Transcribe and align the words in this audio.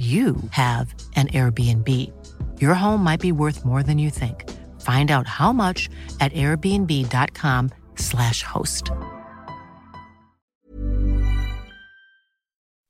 you 0.00 0.36
have 0.52 0.94
an 1.16 1.28
Airbnb. 1.28 1.86
Your 2.58 2.72
home 2.72 3.04
might 3.04 3.20
be 3.20 3.32
worth 3.32 3.66
more 3.66 3.82
than 3.82 3.98
you 3.98 4.08
think. 4.08 4.48
Find 4.80 5.10
out 5.10 5.26
how 5.26 5.52
much 5.52 5.90
at 6.20 6.32
airbnb.com/slash 6.32 8.42
host. 8.42 8.90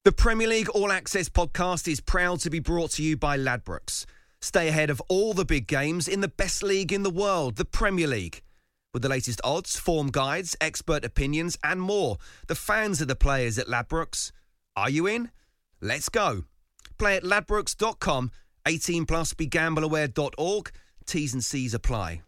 The 0.04 0.12
Premier 0.12 0.46
League 0.46 0.68
All 0.70 0.92
Access 0.92 1.28
podcast 1.28 1.90
is 1.90 2.00
proud 2.00 2.38
to 2.40 2.50
be 2.50 2.60
brought 2.60 2.92
to 2.92 3.02
you 3.02 3.16
by 3.16 3.36
Ladbrokes. 3.36 4.06
Stay 4.40 4.68
ahead 4.68 4.88
of 4.88 5.02
all 5.08 5.34
the 5.34 5.44
big 5.44 5.66
games 5.66 6.06
in 6.08 6.20
the 6.20 6.28
best 6.28 6.62
league 6.62 6.92
in 6.92 7.02
the 7.02 7.10
world, 7.10 7.56
the 7.56 7.64
Premier 7.64 8.06
League. 8.06 8.40
With 8.94 9.02
the 9.02 9.08
latest 9.08 9.40
odds, 9.44 9.76
form 9.76 10.10
guides, 10.10 10.56
expert 10.60 11.04
opinions, 11.04 11.58
and 11.62 11.82
more, 11.82 12.16
the 12.46 12.54
fans 12.54 13.02
are 13.02 13.06
the 13.06 13.16
players 13.16 13.58
at 13.58 13.66
Ladbrokes. 13.66 14.32
Are 14.74 14.88
you 14.88 15.06
in? 15.06 15.30
Let's 15.80 16.08
go. 16.08 16.44
Play 17.00 17.16
at 17.16 17.24
ladbrokes.com. 17.24 18.30
18 18.66 19.06
plus 19.06 19.32
begambleaware.org. 19.32 20.70
T's 21.06 21.32
and 21.32 21.42
C's 21.42 21.72
apply. 21.72 22.20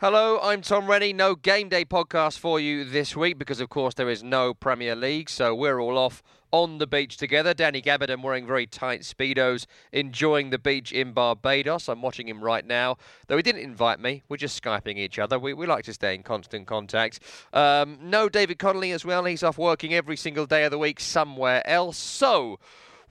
Hello, 0.00 0.38
I'm 0.40 0.62
Tom 0.62 0.88
Rennie. 0.88 1.12
No 1.12 1.34
game 1.34 1.68
day 1.68 1.84
podcast 1.84 2.38
for 2.38 2.60
you 2.60 2.84
this 2.84 3.16
week 3.16 3.36
because, 3.36 3.60
of 3.60 3.68
course, 3.68 3.94
there 3.94 4.08
is 4.08 4.22
no 4.22 4.54
Premier 4.54 4.94
League. 4.94 5.28
So 5.28 5.56
we're 5.56 5.80
all 5.80 5.98
off 5.98 6.22
on 6.52 6.78
the 6.78 6.86
beach 6.86 7.16
together. 7.16 7.52
Danny 7.52 7.82
Gabbidon 7.82 8.22
wearing 8.22 8.46
very 8.46 8.64
tight 8.64 9.00
Speedos, 9.00 9.66
enjoying 9.90 10.50
the 10.50 10.58
beach 10.58 10.92
in 10.92 11.12
Barbados. 11.12 11.88
I'm 11.88 12.00
watching 12.00 12.28
him 12.28 12.44
right 12.44 12.64
now. 12.64 12.98
Though 13.26 13.36
he 13.36 13.42
didn't 13.42 13.62
invite 13.62 13.98
me, 13.98 14.22
we're 14.28 14.36
just 14.36 14.62
Skyping 14.62 14.98
each 14.98 15.18
other. 15.18 15.36
We, 15.36 15.52
we 15.52 15.66
like 15.66 15.84
to 15.86 15.94
stay 15.94 16.14
in 16.14 16.22
constant 16.22 16.68
contact. 16.68 17.18
Um, 17.52 17.98
no 18.00 18.28
David 18.28 18.60
Connolly 18.60 18.92
as 18.92 19.04
well. 19.04 19.24
He's 19.24 19.42
off 19.42 19.58
working 19.58 19.92
every 19.92 20.16
single 20.16 20.46
day 20.46 20.62
of 20.62 20.70
the 20.70 20.78
week 20.78 21.00
somewhere 21.00 21.66
else. 21.66 21.96
So. 21.96 22.60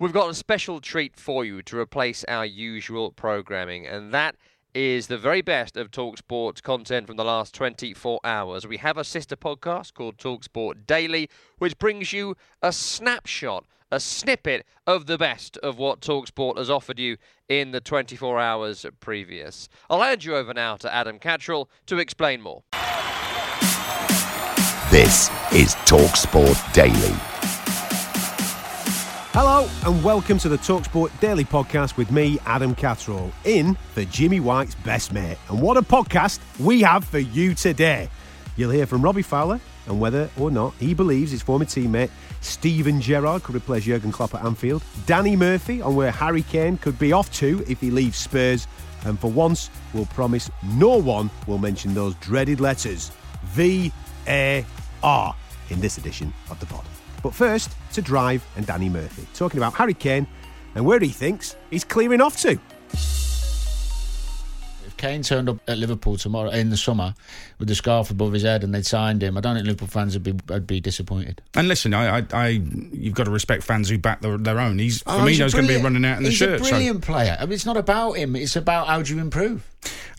We've 0.02 0.12
got 0.12 0.32
a 0.32 0.34
special 0.34 0.82
treat 0.82 1.16
for 1.16 1.46
you 1.46 1.62
to 1.62 1.78
replace 1.78 2.26
our 2.28 2.44
usual 2.44 3.12
programming, 3.12 3.86
and 3.86 4.12
that 4.16 4.36
is 4.74 5.06
the 5.06 5.18
very 5.20 5.44
best 5.44 5.78
of 5.78 5.92
Talksport's 5.92 6.60
content 6.60 7.06
from 7.06 7.18
the 7.18 7.24
last 7.24 7.54
24 7.54 8.20
hours. 8.24 8.66
We 8.66 8.78
have 8.78 8.98
a 8.98 9.04
sister 9.04 9.36
podcast 9.36 9.94
called 9.94 10.18
Talksport 10.18 10.88
Daily, 10.88 11.30
which 11.60 11.78
brings 11.78 12.14
you 12.14 12.36
a 12.64 12.72
snapshot, 12.72 13.68
a 13.92 14.00
snippet 14.00 14.66
of 14.88 15.06
the 15.06 15.20
best 15.20 15.58
of 15.58 15.78
what 15.78 16.02
Talksport 16.02 16.58
has 16.58 16.72
offered 16.72 16.98
you 16.98 17.18
in 17.48 17.70
the 17.70 17.80
24 17.80 18.40
hours 18.40 18.84
previous. 19.02 19.70
I'll 19.88 20.02
hand 20.02 20.24
you 20.24 20.36
over 20.36 20.56
now 20.56 20.78
to 20.78 20.92
Adam 20.92 21.20
Catterall 21.20 21.70
to 21.86 22.00
explain 22.00 22.42
more. 22.42 22.64
This 24.90 25.30
is 25.54 25.76
Talksport 25.86 26.74
Daily. 26.74 27.41
Hello 29.34 29.66
and 29.86 30.04
welcome 30.04 30.38
to 30.40 30.50
the 30.50 30.58
Talksport 30.58 31.18
Daily 31.22 31.46
Podcast 31.46 31.96
with 31.96 32.12
me, 32.12 32.38
Adam 32.46 32.76
Catterall, 32.76 33.32
in 33.46 33.76
for 33.94 34.04
Jimmy 34.04 34.42
White's 34.42 34.76
best 34.76 35.14
mate. 35.14 35.38
And 35.48 35.62
what 35.62 35.78
a 35.78 35.82
podcast 35.82 36.42
we 36.60 36.82
have 36.82 37.06
for 37.06 37.20
you 37.20 37.56
today. 37.56 38.10
You'll 38.58 38.72
hear 38.72 38.86
from 38.86 39.02
Robbie 39.02 39.22
Fowler 39.22 39.62
and 39.88 40.02
whether 40.02 40.30
or 40.38 40.52
not 40.52 40.74
he 40.82 40.94
believes 40.94 41.32
his 41.32 41.42
former 41.42 41.64
teammate 41.64 42.10
Steven 42.42 43.00
Gerrard 43.00 43.44
could 43.44 43.56
replace 43.56 43.86
Jurgen 43.86 44.12
Klopp 44.12 44.36
at 44.36 44.44
Anfield, 44.44 44.84
Danny 45.06 45.38
Murphy 45.38 45.82
on 45.82 45.96
where 45.96 46.12
Harry 46.12 46.42
Kane 46.42 46.78
could 46.78 47.00
be 47.00 47.14
off 47.14 47.32
to 47.36 47.64
if 47.70 47.80
he 47.80 47.90
leaves 47.90 48.18
Spurs, 48.18 48.68
and 49.06 49.18
for 49.18 49.32
once, 49.32 49.70
we'll 49.94 50.08
promise 50.08 50.52
no 50.76 50.98
one 50.98 51.30
will 51.48 51.58
mention 51.58 51.94
those 51.94 52.16
dreaded 52.16 52.60
letters 52.60 53.14
V 53.46 53.94
A 54.28 54.66
R 55.02 55.34
in 55.70 55.80
this 55.80 55.98
edition 55.98 56.34
of 56.50 56.60
the 56.60 56.66
pod. 56.66 56.84
But 57.24 57.34
first, 57.36 57.72
to 57.94 58.02
Drive 58.02 58.46
and 58.56 58.66
Danny 58.66 58.90
Murphy, 58.90 59.28
talking 59.34 59.58
about 59.60 59.74
Harry 59.76 59.94
Kane 59.94 60.28
and 60.76 60.86
where 60.86 61.00
he 61.00 61.10
thinks 61.10 61.56
he's 61.70 61.84
clearing 61.84 62.22
off 62.22 62.38
to. 62.42 62.60
If 64.88 64.98
Kane 64.98 65.22
turned 65.22 65.48
up 65.50 65.58
at 65.68 65.78
Liverpool 65.78 66.18
tomorrow 66.18 66.50
in 66.50 66.70
the 66.70 66.78
summer 66.78 67.14
with 67.60 67.68
the 67.68 67.76
scarf 67.76 68.10
above 68.10 68.34
his 68.34 68.44
head 68.44 68.64
and 68.64 68.74
they'd 68.74 68.86
signed 68.86 69.22
him, 69.22 69.38
I 69.38 69.42
don't 69.42 69.56
think 69.56 69.68
Liverpool 69.68 69.88
fans 69.88 70.14
would 70.16 70.24
be 70.24 70.34
would 70.52 70.66
be 70.66 70.80
disappointed. 70.80 71.42
And 71.56 71.68
listen, 71.68 71.94
I, 71.94 72.20
I, 72.20 72.26
I 72.34 72.48
you've 72.92 73.14
got 73.14 73.26
to 73.26 73.32
respect 73.32 73.64
fans 73.64 73.90
who 73.90 73.98
back 73.98 74.22
their, 74.22 74.38
their 74.38 74.60
own. 74.60 74.80
He's 74.80 75.04
Oh, 75.06 75.26
he's 75.26 75.40
Firmino's 75.40 75.54
going 75.54 75.68
to 75.68 75.78
be 75.78 75.82
running 75.82 76.06
out 76.06 76.18
in 76.18 76.24
the 76.24 76.30
he's 76.30 76.40
shirt. 76.40 76.60
a 76.62 76.64
so- 76.64 76.70
brilliant 76.72 77.02
player. 77.04 77.38
I 77.40 77.46
mean, 77.46 77.54
it's 77.54 77.66
not 77.66 77.78
about 77.78 78.14
him. 78.14 78.36
It's 78.36 78.56
about 78.56 78.88
how 78.88 79.02
do 79.02 79.14
you 79.16 79.22
improve. 79.22 79.68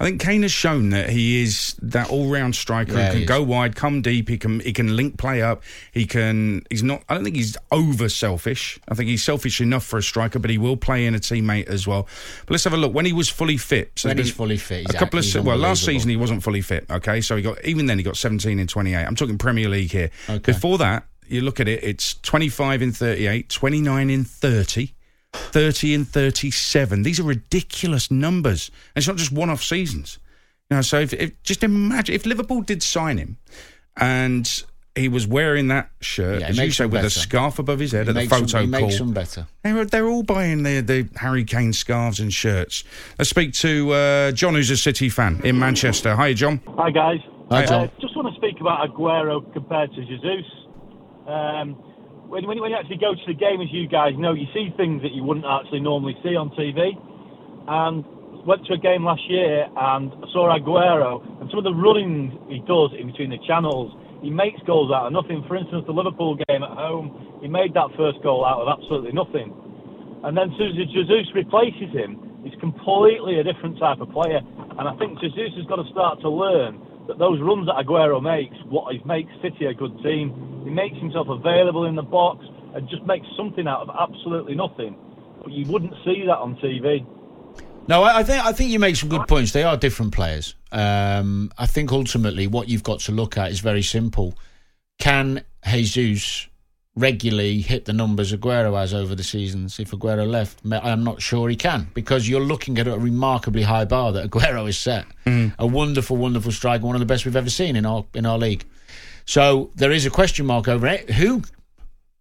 I 0.02 0.06
think 0.06 0.20
Kane 0.20 0.42
has 0.42 0.50
shown 0.50 0.90
that 0.90 1.10
he 1.10 1.40
is 1.44 1.76
that 1.80 2.10
all-round 2.10 2.56
striker 2.56 2.92
Yeah, 2.92 3.12
who 3.12 3.18
he 3.18 3.24
can 3.24 3.26
go 3.26 3.40
wide, 3.40 3.76
come 3.76 4.02
deep. 4.02 4.28
He 4.28 4.36
can 4.36 4.58
he 4.58 4.72
can 4.72 4.96
link 4.96 5.16
play 5.16 5.42
up. 5.42 5.62
He 5.92 6.06
can. 6.06 6.64
He's 6.70 6.82
not. 6.82 7.04
I 7.08 7.14
don't 7.14 7.22
think 7.22 7.36
he's 7.36 7.56
over 7.70 8.08
selfish. 8.08 8.80
I 8.88 8.94
think 8.94 9.08
he's 9.08 9.22
selfish 9.22 9.60
enough 9.60 9.84
for 9.84 9.98
a 9.98 10.02
striker, 10.02 10.40
but 10.40 10.50
he 10.50 10.58
will 10.58 10.76
play 10.76 11.06
in 11.06 11.14
a 11.14 11.20
teammate 11.20 11.68
as 11.68 11.86
well. 11.86 12.08
But 12.46 12.54
let's 12.54 12.64
have 12.64 12.72
a 12.72 12.76
look 12.76 12.92
when 12.92 13.06
he 13.06 13.12
was 13.12 13.28
fully 13.28 13.56
fit. 13.56 14.00
When 14.02 14.18
he's 14.18 14.32
fully 14.32 14.56
fit, 14.56 14.90
a 14.90 14.92
couple 14.92 15.20
of 15.20 15.44
well, 15.44 15.56
last 15.56 15.84
season 15.84 16.10
he 16.10 16.16
wasn't 16.16 16.42
fully 16.42 16.62
fit. 16.62 16.84
Okay, 16.90 17.20
so 17.20 17.36
he 17.36 17.42
got 17.42 17.64
even 17.64 17.86
then 17.86 17.96
he 17.96 18.02
got 18.02 18.16
17 18.16 18.58
in 18.58 18.66
28. 18.66 19.04
I'm 19.04 19.14
talking 19.14 19.38
Premier 19.38 19.68
League 19.68 19.92
here. 19.92 20.10
Okay. 20.28 20.52
Before 20.52 20.78
that, 20.78 21.06
you 21.28 21.42
look 21.42 21.60
at 21.60 21.68
it. 21.68 21.84
It's 21.84 22.14
25 22.22 22.82
in 22.82 22.90
38, 22.90 23.48
29 23.48 24.10
in 24.10 24.24
30. 24.24 24.94
30 25.32 25.94
and 25.94 26.08
37. 26.08 27.02
These 27.02 27.20
are 27.20 27.24
ridiculous 27.24 28.10
numbers. 28.10 28.70
And 28.94 29.00
it's 29.00 29.08
not 29.08 29.16
just 29.16 29.32
one 29.32 29.50
off 29.50 29.62
seasons. 29.62 30.18
You 30.70 30.76
know, 30.76 30.82
so 30.82 31.00
if, 31.00 31.12
if 31.14 31.42
just 31.42 31.62
imagine 31.64 32.14
if 32.14 32.24
Liverpool 32.26 32.62
did 32.62 32.82
sign 32.82 33.18
him 33.18 33.36
and 33.96 34.62
he 34.94 35.08
was 35.08 35.26
wearing 35.26 35.68
that 35.68 35.90
shirt, 36.00 36.40
Yeah, 36.40 36.48
as 36.48 36.58
you 36.58 36.70
say, 36.70 36.84
him 36.84 36.90
with 36.90 37.04
a 37.04 37.10
scarf 37.10 37.58
above 37.58 37.78
his 37.78 37.92
head 37.92 38.06
He 38.06 38.10
at 38.10 38.14
the 38.14 38.26
photo 38.26 38.60
them, 38.60 38.70
call. 38.72 38.80
makes 38.82 38.98
them 38.98 39.12
better. 39.12 39.46
They're, 39.62 39.84
they're 39.86 40.06
all 40.08 40.22
buying 40.22 40.62
the, 40.62 40.80
the 40.80 41.08
Harry 41.18 41.44
Kane 41.44 41.72
scarves 41.72 42.20
and 42.20 42.32
shirts. 42.32 42.84
Let's 43.18 43.30
speak 43.30 43.54
to 43.54 43.90
uh, 43.92 44.32
John, 44.32 44.54
who's 44.54 44.70
a 44.70 44.76
City 44.76 45.08
fan 45.08 45.40
in 45.44 45.58
Manchester. 45.58 46.14
Hi, 46.16 46.32
John. 46.34 46.60
Hi 46.76 46.90
guys. 46.90 47.20
Hi, 47.50 47.66
John. 47.66 47.84
Uh, 47.88 48.00
just 48.00 48.16
want 48.16 48.28
to 48.32 48.38
speak 48.38 48.60
about 48.60 48.88
Aguero 48.88 49.50
compared 49.52 49.92
to 49.94 50.04
Jesus. 50.04 50.44
Um, 51.26 51.82
when, 52.32 52.48
when, 52.48 52.72
you 52.72 52.76
actually 52.80 52.96
go 52.96 53.12
to 53.12 53.26
the 53.28 53.36
game, 53.36 53.60
as 53.60 53.68
you 53.68 53.84
guys 53.84 54.16
know, 54.16 54.32
you 54.32 54.48
see 54.56 54.72
things 54.80 55.04
that 55.04 55.12
you 55.12 55.20
wouldn't 55.20 55.44
actually 55.44 55.84
normally 55.84 56.16
see 56.24 56.32
on 56.32 56.48
TV. 56.56 56.96
And 57.68 58.00
went 58.48 58.64
to 58.66 58.72
a 58.72 58.80
game 58.80 59.04
last 59.04 59.20
year 59.28 59.68
and 59.68 60.10
saw 60.32 60.48
Aguero 60.50 61.22
and 61.38 61.46
some 61.52 61.60
of 61.60 61.68
the 61.68 61.76
running 61.76 62.32
he 62.48 62.58
does 62.64 62.90
in 62.98 63.12
between 63.12 63.30
the 63.30 63.38
channels. 63.46 63.92
He 64.24 64.32
makes 64.32 64.58
goals 64.64 64.90
out 64.90 65.06
of 65.06 65.12
nothing. 65.12 65.44
For 65.46 65.60
instance, 65.60 65.84
the 65.86 65.92
Liverpool 65.92 66.40
game 66.48 66.64
at 66.64 66.72
home, 66.72 67.38
he 67.44 67.46
made 67.52 67.76
that 67.76 67.92
first 68.00 68.24
goal 68.24 68.48
out 68.48 68.64
of 68.64 68.66
absolutely 68.66 69.12
nothing. 69.12 69.52
And 70.24 70.32
then 70.32 70.48
as 70.56 70.74
Jesus 70.88 71.28
replaces 71.36 71.92
him, 71.92 72.16
he's 72.42 72.56
completely 72.58 73.38
a 73.38 73.44
different 73.44 73.76
type 73.78 74.00
of 74.00 74.08
player. 74.08 74.40
And 74.80 74.88
I 74.88 74.96
think 74.96 75.20
Jesus 75.20 75.52
has 75.60 75.68
got 75.68 75.84
to 75.84 75.86
start 75.92 76.24
to 76.24 76.30
learn 76.32 76.80
that 77.12 77.20
those 77.20 77.38
runs 77.44 77.68
that 77.68 77.76
Aguero 77.76 78.24
makes, 78.24 78.56
what 78.72 78.88
he 78.88 79.04
makes 79.04 79.30
City 79.44 79.68
a 79.68 79.74
good 79.76 79.92
team. 80.00 80.51
He 80.64 80.70
makes 80.70 80.96
himself 80.98 81.28
available 81.28 81.86
in 81.86 81.94
the 81.94 82.02
box 82.02 82.44
and 82.74 82.88
just 82.88 83.04
makes 83.04 83.26
something 83.36 83.66
out 83.66 83.88
of 83.88 83.90
absolutely 83.98 84.54
nothing. 84.54 84.96
But 85.42 85.52
you 85.52 85.66
wouldn't 85.70 85.94
see 86.04 86.24
that 86.26 86.38
on 86.38 86.56
TV. 86.56 87.06
No, 87.88 88.02
I 88.04 88.18
I 88.18 88.22
think 88.22 88.44
I 88.44 88.52
think 88.52 88.70
you 88.70 88.78
make 88.78 88.96
some 88.96 89.08
good 89.08 89.26
points. 89.26 89.52
They 89.52 89.64
are 89.64 89.76
different 89.76 90.12
players. 90.12 90.54
Um, 90.70 91.50
I 91.58 91.66
think 91.66 91.92
ultimately 91.92 92.46
what 92.46 92.68
you've 92.68 92.84
got 92.84 93.00
to 93.00 93.12
look 93.12 93.36
at 93.36 93.50
is 93.50 93.60
very 93.60 93.82
simple. 93.82 94.34
Can 94.98 95.44
Jesus 95.66 96.48
regularly 96.94 97.60
hit 97.60 97.86
the 97.86 97.92
numbers 97.92 98.32
Aguero 98.32 98.78
has 98.78 98.94
over 98.94 99.14
the 99.14 99.24
seasons? 99.24 99.80
If 99.80 99.90
Aguero 99.90 100.28
left, 100.28 100.60
I'm 100.70 101.02
not 101.02 101.20
sure 101.20 101.48
he 101.48 101.56
can 101.56 101.88
because 101.92 102.28
you're 102.28 102.40
looking 102.40 102.78
at 102.78 102.86
a 102.86 102.96
remarkably 102.96 103.62
high 103.62 103.84
bar 103.84 104.12
that 104.12 104.30
Aguero 104.30 104.66
has 104.66 104.78
set. 104.78 105.06
A 105.58 105.66
wonderful, 105.66 106.16
wonderful 106.16 106.52
striker, 106.52 106.86
one 106.86 106.94
of 106.94 107.00
the 107.00 107.06
best 107.06 107.24
we've 107.24 107.36
ever 107.36 107.50
seen 107.50 107.74
in 107.74 107.84
our 107.84 108.04
in 108.14 108.26
our 108.26 108.38
league. 108.38 108.64
So 109.26 109.70
there 109.74 109.90
is 109.92 110.06
a 110.06 110.10
question 110.10 110.46
mark 110.46 110.68
over 110.68 110.86
it. 110.86 111.10
Who 111.10 111.42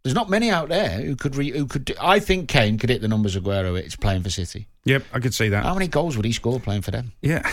There's 0.03 0.15
not 0.15 0.29
many 0.29 0.49
out 0.49 0.69
there 0.69 0.89
who 1.01 1.15
could. 1.15 1.35
Re, 1.35 1.51
who 1.51 1.65
could? 1.67 1.85
Do, 1.85 1.93
I 2.01 2.19
think 2.19 2.49
Kane 2.49 2.77
could 2.77 2.89
hit 2.89 3.01
the 3.01 3.07
numbers 3.07 3.35
Aguero 3.35 3.79
hits 3.79 3.95
playing 3.95 4.23
for 4.23 4.29
City. 4.29 4.67
Yep, 4.83 5.03
I 5.13 5.19
could 5.19 5.35
see 5.35 5.49
that. 5.49 5.63
How 5.63 5.75
many 5.75 5.87
goals 5.87 6.15
would 6.17 6.25
he 6.25 6.31
score 6.31 6.59
playing 6.59 6.81
for 6.81 6.89
them? 6.89 7.11
Yeah, 7.21 7.43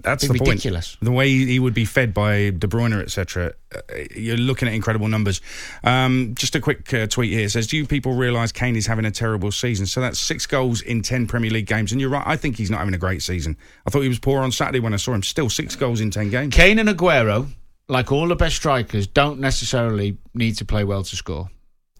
that's 0.00 0.24
It'd 0.24 0.30
the 0.30 0.32
be 0.32 0.38
point. 0.40 0.48
ridiculous. 0.50 0.96
The 1.00 1.12
way 1.12 1.28
he 1.30 1.60
would 1.60 1.74
be 1.74 1.84
fed 1.84 2.12
by 2.12 2.50
De 2.50 2.66
Bruyne, 2.66 3.00
etc. 3.00 3.52
Uh, 3.72 3.78
You're 4.16 4.36
looking 4.36 4.66
at 4.66 4.74
incredible 4.74 5.06
numbers. 5.06 5.40
Um, 5.84 6.34
just 6.36 6.56
a 6.56 6.60
quick 6.60 6.92
uh, 6.92 7.06
tweet 7.06 7.32
here 7.32 7.44
It 7.44 7.50
says, 7.50 7.68
"Do 7.68 7.76
you 7.76 7.86
people 7.86 8.14
realise 8.14 8.50
Kane 8.50 8.74
is 8.74 8.88
having 8.88 9.04
a 9.04 9.12
terrible 9.12 9.52
season?" 9.52 9.86
So 9.86 10.00
that's 10.00 10.18
six 10.18 10.44
goals 10.44 10.80
in 10.82 11.02
ten 11.02 11.28
Premier 11.28 11.52
League 11.52 11.66
games, 11.66 11.92
and 11.92 12.00
you're 12.00 12.10
right. 12.10 12.24
I 12.26 12.36
think 12.36 12.56
he's 12.56 12.70
not 12.70 12.78
having 12.80 12.94
a 12.94 12.98
great 12.98 13.22
season. 13.22 13.56
I 13.86 13.90
thought 13.90 14.00
he 14.00 14.08
was 14.08 14.18
poor 14.18 14.40
on 14.42 14.50
Saturday 14.50 14.80
when 14.80 14.92
I 14.92 14.96
saw 14.96 15.12
him. 15.14 15.22
Still 15.22 15.48
six 15.48 15.76
goals 15.76 16.00
in 16.00 16.10
ten 16.10 16.30
games. 16.30 16.52
Kane 16.52 16.80
and 16.80 16.88
Aguero, 16.88 17.46
like 17.88 18.10
all 18.12 18.28
the 18.28 18.36
best 18.36 18.56
strikers, 18.56 19.06
don't 19.06 19.38
necessarily 19.40 20.16
need 20.34 20.56
to 20.58 20.64
play 20.64 20.84
well 20.84 21.02
to 21.02 21.16
score. 21.16 21.48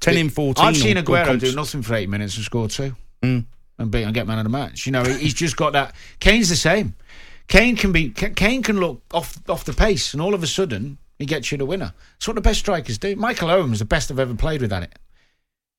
Ten 0.00 0.16
in 0.16 0.30
fourteen. 0.30 0.64
I've 0.66 0.76
seen 0.76 0.96
Aguero 0.96 1.38
do 1.38 1.54
nothing 1.54 1.82
for 1.82 1.94
eight 1.94 2.08
minutes 2.08 2.36
and 2.36 2.44
score 2.44 2.68
two 2.68 2.94
Mm. 3.22 3.46
and 3.78 3.90
beat 3.90 4.02
and 4.02 4.12
get 4.14 4.26
man 4.26 4.38
of 4.38 4.44
the 4.44 4.50
match. 4.50 4.84
You 4.86 4.92
know, 4.92 5.04
he's 5.04 5.32
just 5.34 5.56
got 5.56 5.72
that. 5.72 5.94
Kane's 6.20 6.48
the 6.48 6.56
same. 6.56 6.94
Kane 7.48 7.76
can 7.76 7.92
be. 7.92 8.10
Kane 8.10 8.62
can 8.62 8.78
look 8.78 9.00
off 9.14 9.38
off 9.48 9.64
the 9.64 9.72
pace, 9.72 10.12
and 10.12 10.20
all 10.20 10.34
of 10.34 10.42
a 10.42 10.46
sudden 10.46 10.98
he 11.18 11.24
gets 11.24 11.50
you 11.50 11.58
the 11.58 11.64
winner. 11.64 11.94
That's 12.14 12.28
what 12.28 12.34
the 12.34 12.40
best 12.42 12.58
strikers 12.58 12.98
do. 12.98 13.16
Michael 13.16 13.50
Owen 13.50 13.70
was 13.70 13.78
the 13.78 13.84
best 13.86 14.10
I've 14.10 14.18
ever 14.18 14.34
played 14.34 14.60
with 14.60 14.72
at 14.72 14.82
it. 14.82 14.98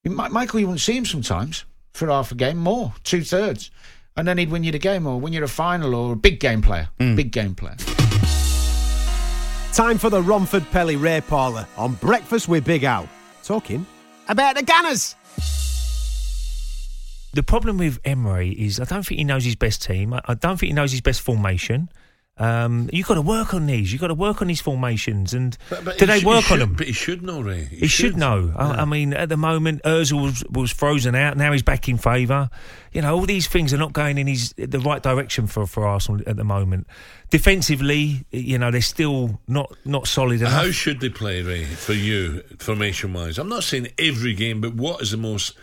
Michael, 0.06 0.60
you 0.62 0.66
wouldn't 0.68 0.82
see 0.82 0.96
him 0.98 1.06
sometimes 1.06 1.66
for 1.94 2.08
half 2.08 2.32
a 2.32 2.36
game, 2.36 2.58
more 2.58 2.94
two 3.04 3.24
thirds, 3.24 3.70
and 4.16 4.28
then 4.28 4.38
he'd 4.38 4.50
win 4.50 4.64
you 4.64 4.72
the 4.72 4.80
game 4.80 5.06
or 5.06 5.20
win 5.20 5.34
you 5.34 5.42
the 5.42 5.48
final 5.48 5.94
or 5.94 6.14
a 6.14 6.16
big 6.16 6.40
game 6.40 6.62
player, 6.62 6.88
big 6.98 7.32
game 7.32 7.54
player. 7.54 7.76
Time 9.78 10.00
for 10.00 10.10
the 10.10 10.24
Romford 10.24 10.64
Pelé 10.72 11.00
Ray 11.00 11.22
Parlour 11.22 11.68
on 11.78 11.94
Breakfast 11.94 12.50
with 12.50 12.66
Big 12.66 12.84
Al. 12.84 13.08
Talking 13.44 13.86
about 14.28 14.56
the 14.56 14.64
Gunners. 14.64 15.16
the 17.34 17.44
problem 17.44 17.78
with 17.78 18.00
Emery 18.04 18.54
is 18.54 18.80
I 18.80 18.86
don't 18.86 19.06
think 19.06 19.20
he 19.20 19.24
knows 19.24 19.44
his 19.44 19.56
best 19.56 19.84
team. 19.84 20.14
I, 20.14 20.22
I 20.26 20.34
don't 20.34 20.60
think 20.60 20.70
he 20.70 20.74
knows 20.74 20.92
his 20.92 21.02
best 21.02 21.22
formation. 21.22 21.90
Um, 22.40 22.90
you've 22.94 23.08
got 23.08 23.16
to 23.16 23.22
work 23.22 23.54
on 23.54 23.66
these. 23.66 23.92
You've 23.92 24.02
got 24.02 24.08
to 24.08 24.14
work 24.14 24.42
on 24.42 24.48
these 24.48 24.62
formations. 24.62 25.34
And 25.34 25.58
But- 25.70 25.84
but 25.86 25.98
do 25.98 26.06
they 26.06 26.20
sh- 26.20 26.24
work 26.26 26.46
he 26.46 26.54
on 26.54 26.60
them? 26.60 26.74
But 26.76 26.88
he 26.88 26.94
should 26.94 27.24
know, 27.24 27.42
Ray. 27.42 27.66
He, 27.66 27.88
should, 27.88 28.16
know. 28.16 28.54
I, 28.56 28.82
I 28.82 28.86
mean, 28.86 29.14
at 29.14 29.30
the 29.30 29.38
moment, 29.38 29.82
Özil 29.84 30.22
was, 30.22 30.44
was 30.50 30.72
frozen 30.72 31.16
out. 31.16 31.36
Now 31.38 31.52
he's 31.52 31.64
back 31.64 31.90
in 31.90 31.98
favour. 31.98 32.50
You 32.94 33.02
know, 33.02 33.16
all 33.16 33.26
these 33.26 33.48
things 33.48 33.74
are 33.74 33.78
not 33.78 33.94
going 33.94 34.18
in 34.18 34.28
his 34.28 34.54
the 34.58 34.80
right 34.80 35.02
direction 35.04 35.48
for, 35.48 35.66
for 35.68 35.86
Arsenal 35.86 36.22
at 36.28 36.36
the 36.36 36.44
moment. 36.44 36.88
Defensively, 37.30 38.26
you 38.32 38.58
know, 38.58 38.72
they're 38.72 38.82
still 38.82 39.40
not 39.48 39.72
not 39.86 40.08
solid 40.08 40.42
enough. 40.42 40.52
How 40.54 40.72
should 40.72 41.00
they 41.00 41.10
play, 41.10 41.42
Ray, 41.44 41.66
for 41.66 41.94
you, 41.94 42.42
formation 42.58 43.14
wise? 43.14 43.38
I'm 43.38 43.50
not 43.50 43.64
saying 43.64 43.90
every 44.00 44.34
game, 44.34 44.60
but 44.62 44.74
what 44.74 45.02
is 45.02 45.12
the 45.12 45.18
most 45.18 45.54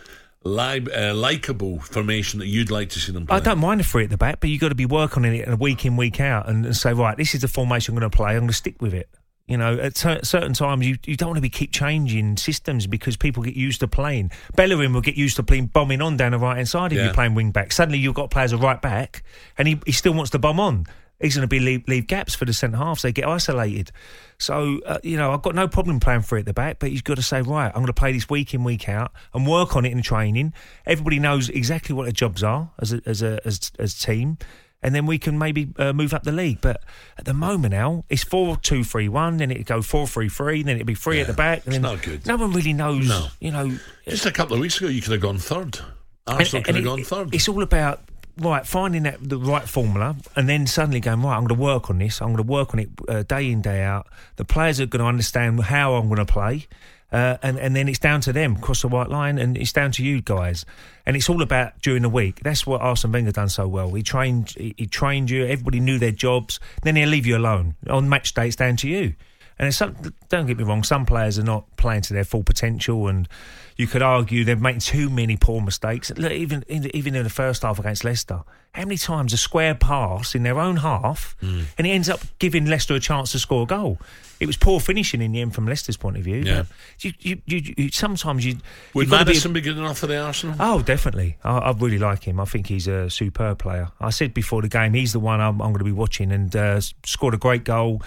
li- 0.45 0.87
uh, 0.93 1.13
likable 1.13 1.79
formation 1.81 2.39
that 2.39 2.47
you'd 2.47 2.71
like 2.71 2.89
to 2.91 2.99
see 2.99 3.11
them 3.11 3.25
play? 3.27 3.37
I 3.37 3.39
don't 3.41 3.59
mind 3.59 3.79
the 3.81 3.83
three 3.83 4.03
at 4.05 4.09
the 4.09 4.17
back, 4.17 4.39
but 4.39 4.49
you've 4.49 4.61
got 4.61 4.69
to 4.69 4.75
be 4.75 4.85
working 4.85 5.25
on 5.25 5.33
it 5.33 5.47
a 5.47 5.55
week 5.55 5.85
in, 5.85 5.97
week 5.97 6.19
out, 6.21 6.47
and, 6.47 6.65
and 6.65 6.75
say, 6.77 6.93
right, 6.93 7.17
this 7.17 7.35
is 7.35 7.41
the 7.41 7.47
formation 7.47 7.93
I'm 7.93 7.99
going 7.99 8.09
to 8.09 8.15
play. 8.15 8.31
I'm 8.33 8.39
going 8.39 8.47
to 8.49 8.53
stick 8.53 8.81
with 8.81 8.93
it. 8.93 9.09
You 9.47 9.57
know, 9.57 9.77
at 9.77 9.95
cer- 9.95 10.23
certain 10.23 10.53
times 10.53 10.87
you, 10.87 10.97
you 11.05 11.15
don't 11.15 11.29
want 11.29 11.37
to 11.37 11.41
be 11.41 11.49
keep 11.49 11.71
changing 11.71 12.37
systems 12.37 12.87
because 12.87 13.15
people 13.15 13.43
get 13.43 13.55
used 13.55 13.79
to 13.81 13.87
playing. 13.87 14.31
Bellerin 14.55 14.91
will 14.91 15.01
get 15.01 15.15
used 15.17 15.35
to 15.35 15.43
playing 15.43 15.67
bombing 15.67 16.01
on 16.01 16.17
down 16.17 16.31
the 16.31 16.39
right 16.39 16.55
hand 16.55 16.67
side 16.67 16.91
if 16.93 16.97
Yeah. 16.97 17.05
you're 17.05 17.13
playing 17.13 17.35
wing 17.35 17.51
back. 17.51 17.71
Suddenly 17.71 17.99
you've 17.99 18.15
got 18.15 18.31
players 18.31 18.53
a 18.53 18.57
right 18.57 18.81
back, 18.81 19.21
and 19.57 19.67
he, 19.67 19.79
he 19.85 19.91
still 19.91 20.13
wants 20.15 20.31
to 20.31 20.39
bomb 20.39 20.59
on. 20.59 20.85
He's 21.25 21.35
going 21.35 21.43
to 21.43 21.47
be 21.47 21.59
leave, 21.59 21.87
leave 21.87 22.07
gaps 22.07 22.33
for 22.35 22.45
the 22.45 22.53
centre 22.53 22.77
halves. 22.77 23.01
They 23.01 23.11
get 23.11 23.27
isolated. 23.27 23.91
So 24.37 24.79
uh, 24.85 24.99
you 25.03 25.17
know, 25.17 25.31
I've 25.31 25.41
got 25.41 25.55
no 25.55 25.67
problem 25.67 25.99
playing 25.99 26.21
three 26.21 26.39
at 26.39 26.45
the 26.45 26.53
back, 26.53 26.79
but 26.79 26.89
he's 26.89 27.01
got 27.01 27.15
to 27.15 27.21
say, 27.23 27.41
right, 27.41 27.67
I'm 27.67 27.75
going 27.81 27.87
to 27.87 27.93
play 27.93 28.11
this 28.13 28.29
week 28.29 28.53
in, 28.53 28.63
week 28.63 28.87
out, 28.87 29.11
and 29.33 29.45
work 29.47 29.75
on 29.75 29.85
it 29.85 29.91
in 29.91 30.01
training. 30.01 30.53
Everybody 30.85 31.19
knows 31.19 31.49
exactly 31.49 31.93
what 31.95 32.03
their 32.03 32.11
jobs 32.11 32.43
are 32.43 32.71
as 32.79 32.93
a, 32.93 33.01
as 33.05 33.21
a 33.21 33.39
as 33.45 33.71
as 33.79 33.97
team, 33.97 34.37
and 34.83 34.93
then 34.93 35.05
we 35.05 35.17
can 35.17 35.37
maybe 35.39 35.69
uh, 35.77 35.93
move 35.93 36.13
up 36.13 36.23
the 36.23 36.31
league. 36.33 36.59
But 36.61 36.81
at 37.17 37.25
the 37.25 37.33
moment 37.33 37.71
now, 37.71 38.03
it's 38.09 38.23
four 38.23 38.57
two 38.57 38.83
three 38.83 39.07
one, 39.07 39.37
then 39.37 39.51
it'd 39.51 39.65
go 39.67 39.81
four 39.81 40.05
three 40.05 40.27
three, 40.29 40.63
then 40.63 40.75
it'd 40.75 40.85
be 40.87 40.95
three 40.95 41.21
at 41.21 41.27
the 41.27 41.33
back. 41.33 41.65
And 41.65 41.73
it's 41.73 41.81
then 41.81 41.81
not 41.93 42.01
good. 42.03 42.25
No 42.27 42.35
one 42.37 42.51
really 42.51 42.73
knows. 42.73 43.07
No. 43.07 43.27
You 43.39 43.51
know, 43.51 43.77
Just 44.07 44.25
a 44.25 44.31
couple 44.31 44.55
of 44.55 44.59
weeks 44.61 44.77
ago, 44.77 44.87
you 44.89 45.01
could 45.01 45.13
have 45.13 45.21
gone 45.21 45.37
third. 45.37 45.79
Arsenal 46.27 46.57
and- 46.57 46.65
could 46.65 46.75
and 46.75 46.75
have 46.75 46.77
it- 46.77 46.83
gone 46.83 47.03
third. 47.03 47.33
It's 47.35 47.47
all 47.47 47.61
about 47.63 48.01
right 48.37 48.65
finding 48.65 49.03
that 49.03 49.17
the 49.21 49.37
right 49.37 49.67
formula, 49.67 50.15
and 50.35 50.49
then 50.49 50.67
suddenly 50.67 50.99
going 50.99 51.21
right. 51.21 51.35
I'm 51.35 51.45
going 51.45 51.57
to 51.57 51.63
work 51.63 51.89
on 51.89 51.99
this. 51.99 52.21
I'm 52.21 52.27
going 52.27 52.37
to 52.37 52.43
work 52.43 52.73
on 52.73 52.79
it 52.79 52.89
uh, 53.07 53.23
day 53.23 53.51
in 53.51 53.61
day 53.61 53.83
out. 53.83 54.07
The 54.35 54.45
players 54.45 54.79
are 54.79 54.85
going 54.85 55.01
to 55.01 55.07
understand 55.07 55.61
how 55.61 55.95
I'm 55.95 56.07
going 56.07 56.25
to 56.25 56.25
play. 56.25 56.67
Uh, 57.11 57.37
and, 57.43 57.57
and 57.59 57.75
then 57.75 57.87
it's 57.87 57.99
down 57.99 58.19
to 58.19 58.33
them, 58.33 58.57
cross 58.57 58.81
the 58.81 58.89
white 58.89 59.09
line, 59.09 59.37
and 59.37 59.57
it's 59.57 59.71
down 59.71 59.91
to 59.91 60.03
you 60.03 60.21
guys. 60.21 60.65
And 61.05 61.15
it's 61.15 61.29
all 61.29 61.41
about 61.41 61.79
during 61.81 62.01
the 62.01 62.09
week. 62.09 62.41
That's 62.43 62.67
what 62.67 62.81
Arsene 62.81 63.11
Wenger 63.11 63.31
done 63.31 63.47
so 63.47 63.67
well. 63.67 63.93
He 63.93 64.03
trained, 64.03 64.49
he, 64.57 64.73
he 64.75 64.85
trained 64.85 65.29
you. 65.29 65.45
Everybody 65.45 65.79
knew 65.79 65.97
their 65.97 66.11
jobs. 66.11 66.59
Then 66.81 66.97
he'll 66.97 67.07
leave 67.07 67.25
you 67.25 67.37
alone 67.37 67.75
on 67.89 68.09
match 68.09 68.33
day. 68.33 68.47
It's 68.47 68.57
down 68.57 68.75
to 68.77 68.89
you. 68.89 69.13
And 69.57 69.69
it's 69.69 69.77
some, 69.77 69.95
don't 70.27 70.47
get 70.47 70.57
me 70.57 70.65
wrong, 70.65 70.83
some 70.83 71.05
players 71.05 71.39
are 71.39 71.43
not 71.43 71.77
playing 71.77 72.01
to 72.01 72.13
their 72.13 72.25
full 72.25 72.43
potential, 72.43 73.07
and 73.07 73.29
you 73.77 73.87
could 73.87 74.01
argue 74.01 74.43
they're 74.45 74.55
making 74.55 74.79
too 74.81 75.09
many 75.09 75.37
poor 75.37 75.61
mistakes. 75.61 76.11
Look, 76.15 76.31
even 76.31 76.63
in, 76.67 76.95
even 76.95 77.15
in 77.15 77.23
the 77.23 77.29
first 77.29 77.63
half 77.63 77.77
against 77.79 78.03
Leicester, 78.03 78.41
how 78.73 78.83
many 78.83 78.97
times 78.97 79.33
a 79.33 79.37
square 79.37 79.75
pass 79.75 80.35
in 80.35 80.43
their 80.43 80.59
own 80.59 80.77
half, 80.77 81.35
Hmm. 81.41 81.61
and 81.77 81.85
it 81.87 81.89
ends 81.91 82.09
up 82.09 82.21
giving 82.39 82.65
Leicester 82.65 82.93
a 82.95 82.99
chance 82.99 83.31
to 83.33 83.39
score 83.39 83.63
a 83.63 83.65
goal. 83.65 83.97
It 84.37 84.47
was 84.47 84.57
poor 84.57 84.81
finishing 84.81 85.21
in 85.21 85.31
the 85.31 85.39
end 85.39 85.55
from 85.55 85.65
Leicester's 85.65 85.95
point 85.95 86.17
of 86.17 86.23
view. 86.23 86.37
Yeah. 86.45 86.63
You, 86.99 87.13
you, 87.19 87.41
you, 87.45 87.73
you, 87.77 87.89
sometimes 87.91 88.45
you 88.45 88.57
Would 88.93 89.09
gotta 89.09 89.23
be- 89.23 89.29
Maddison 89.29 89.53
be 89.53 89.61
good 89.61 89.77
enough 89.77 89.97
for 89.99 90.07
the 90.07 90.17
Arsenal? 90.17 90.57
Oh, 90.59 90.81
definitely. 90.81 91.37
I, 91.41 91.57
I 91.59 91.71
really 91.71 91.97
like 91.99 92.25
him. 92.25 92.41
I 92.41 92.45
think 92.45 92.67
he's 92.67 92.85
a 92.87 93.09
superb 93.09 93.59
player. 93.59 93.91
I 94.01 94.09
said 94.09 94.33
before 94.33 94.61
the 94.61 94.67
game, 94.67 94.93
he's 94.93 95.13
the 95.13 95.21
one 95.21 95.39
I'm, 95.39 95.61
I'm 95.61 95.69
going 95.71 95.79
to 95.79 95.85
be 95.85 95.91
watching 95.93 96.33
and 96.33 96.53
uh, 96.53 96.81
scored 97.05 97.33
a 97.33 97.37
great 97.37 97.63
goal. 97.63 98.01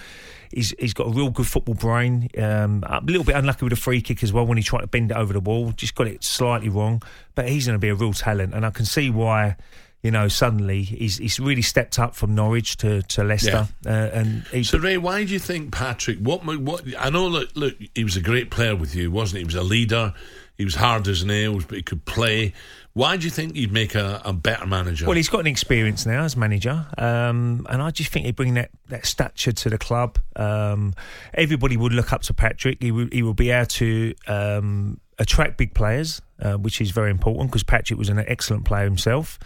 He's, 0.51 0.73
he's 0.79 0.93
got 0.93 1.07
a 1.07 1.11
real 1.11 1.29
good 1.31 1.45
football 1.47 1.75
brain. 1.75 2.27
Um, 2.37 2.83
a 2.87 3.01
little 3.03 3.23
bit 3.23 3.35
unlucky 3.35 3.65
with 3.65 3.73
a 3.73 3.75
free 3.75 4.01
kick 4.01 4.21
as 4.23 4.31
well 4.31 4.45
when 4.45 4.57
he 4.57 4.63
tried 4.63 4.81
to 4.81 4.87
bend 4.87 5.09
it 5.11 5.17
over 5.17 5.33
the 5.33 5.39
wall. 5.39 5.58
Just 5.73 5.95
got 5.95 6.07
it 6.07 6.23
slightly 6.23 6.69
wrong. 6.69 7.01
But 7.35 7.49
he's 7.49 7.65
going 7.67 7.75
to 7.75 7.79
be 7.79 7.89
a 7.89 7.95
real 7.95 8.13
talent. 8.13 8.53
And 8.53 8.65
I 8.65 8.69
can 8.71 8.85
see 8.85 9.09
why, 9.09 9.55
you 10.01 10.11
know, 10.11 10.27
suddenly 10.27 10.83
he's, 10.83 11.17
he's 11.17 11.39
really 11.39 11.61
stepped 11.61 11.99
up 11.99 12.15
from 12.15 12.35
Norwich 12.35 12.77
to, 12.77 13.01
to 13.03 13.23
Leicester. 13.23 13.67
Uh, 13.85 13.89
and 13.89 14.43
he, 14.51 14.63
So 14.63 14.77
Ray, 14.77 14.97
why 14.97 15.23
do 15.23 15.31
you 15.31 15.39
think 15.39 15.71
Patrick? 15.71 16.19
What? 16.19 16.43
What? 16.45 16.83
I 16.97 17.09
know. 17.09 17.27
Look, 17.27 17.49
look, 17.55 17.75
he 17.95 18.03
was 18.03 18.17
a 18.17 18.21
great 18.21 18.51
player 18.51 18.75
with 18.75 18.95
you, 18.95 19.11
wasn't 19.11 19.37
he? 19.37 19.41
He 19.41 19.45
was 19.45 19.55
a 19.55 19.63
leader. 19.63 20.13
He 20.57 20.65
was 20.65 20.75
hard 20.75 21.07
as 21.07 21.23
nails, 21.23 21.63
but 21.63 21.77
he 21.77 21.83
could 21.83 22.03
play. 22.03 22.53
Why 22.91 23.15
do 23.15 23.23
you 23.23 23.29
think 23.29 23.55
he'd 23.55 23.71
make 23.71 23.95
a, 23.95 24.21
a 24.25 24.33
better 24.33 24.65
manager? 24.65 25.05
Well, 25.05 25.15
he's 25.15 25.29
got 25.29 25.39
an 25.39 25.47
experience 25.47 26.05
now 26.05 26.23
as 26.23 26.35
manager, 26.35 26.85
um, 26.97 27.65
and 27.69 27.81
I 27.81 27.91
just 27.91 28.11
think 28.11 28.25
he'd 28.25 28.35
bring 28.35 28.55
that, 28.55 28.71
that 28.89 29.05
stature 29.05 29.53
to 29.53 29.69
the 29.69 29.77
club. 29.77 30.19
Um, 30.35 30.95
everybody 31.33 31.77
would 31.77 31.93
look 31.93 32.11
up 32.11 32.23
to 32.23 32.33
Patrick. 32.33 32.83
He 32.83 32.91
would 32.91 33.13
he 33.13 33.23
would 33.23 33.37
be 33.37 33.51
able 33.51 33.67
to 33.67 34.15
um, 34.27 34.99
attract 35.19 35.57
big 35.57 35.73
players, 35.73 36.21
uh, 36.41 36.53
which 36.53 36.81
is 36.81 36.91
very 36.91 37.11
important 37.11 37.51
because 37.51 37.63
Patrick 37.63 37.99
was 37.99 38.09
an 38.09 38.19
excellent 38.19 38.65
player 38.65 38.85
himself. 38.85 39.37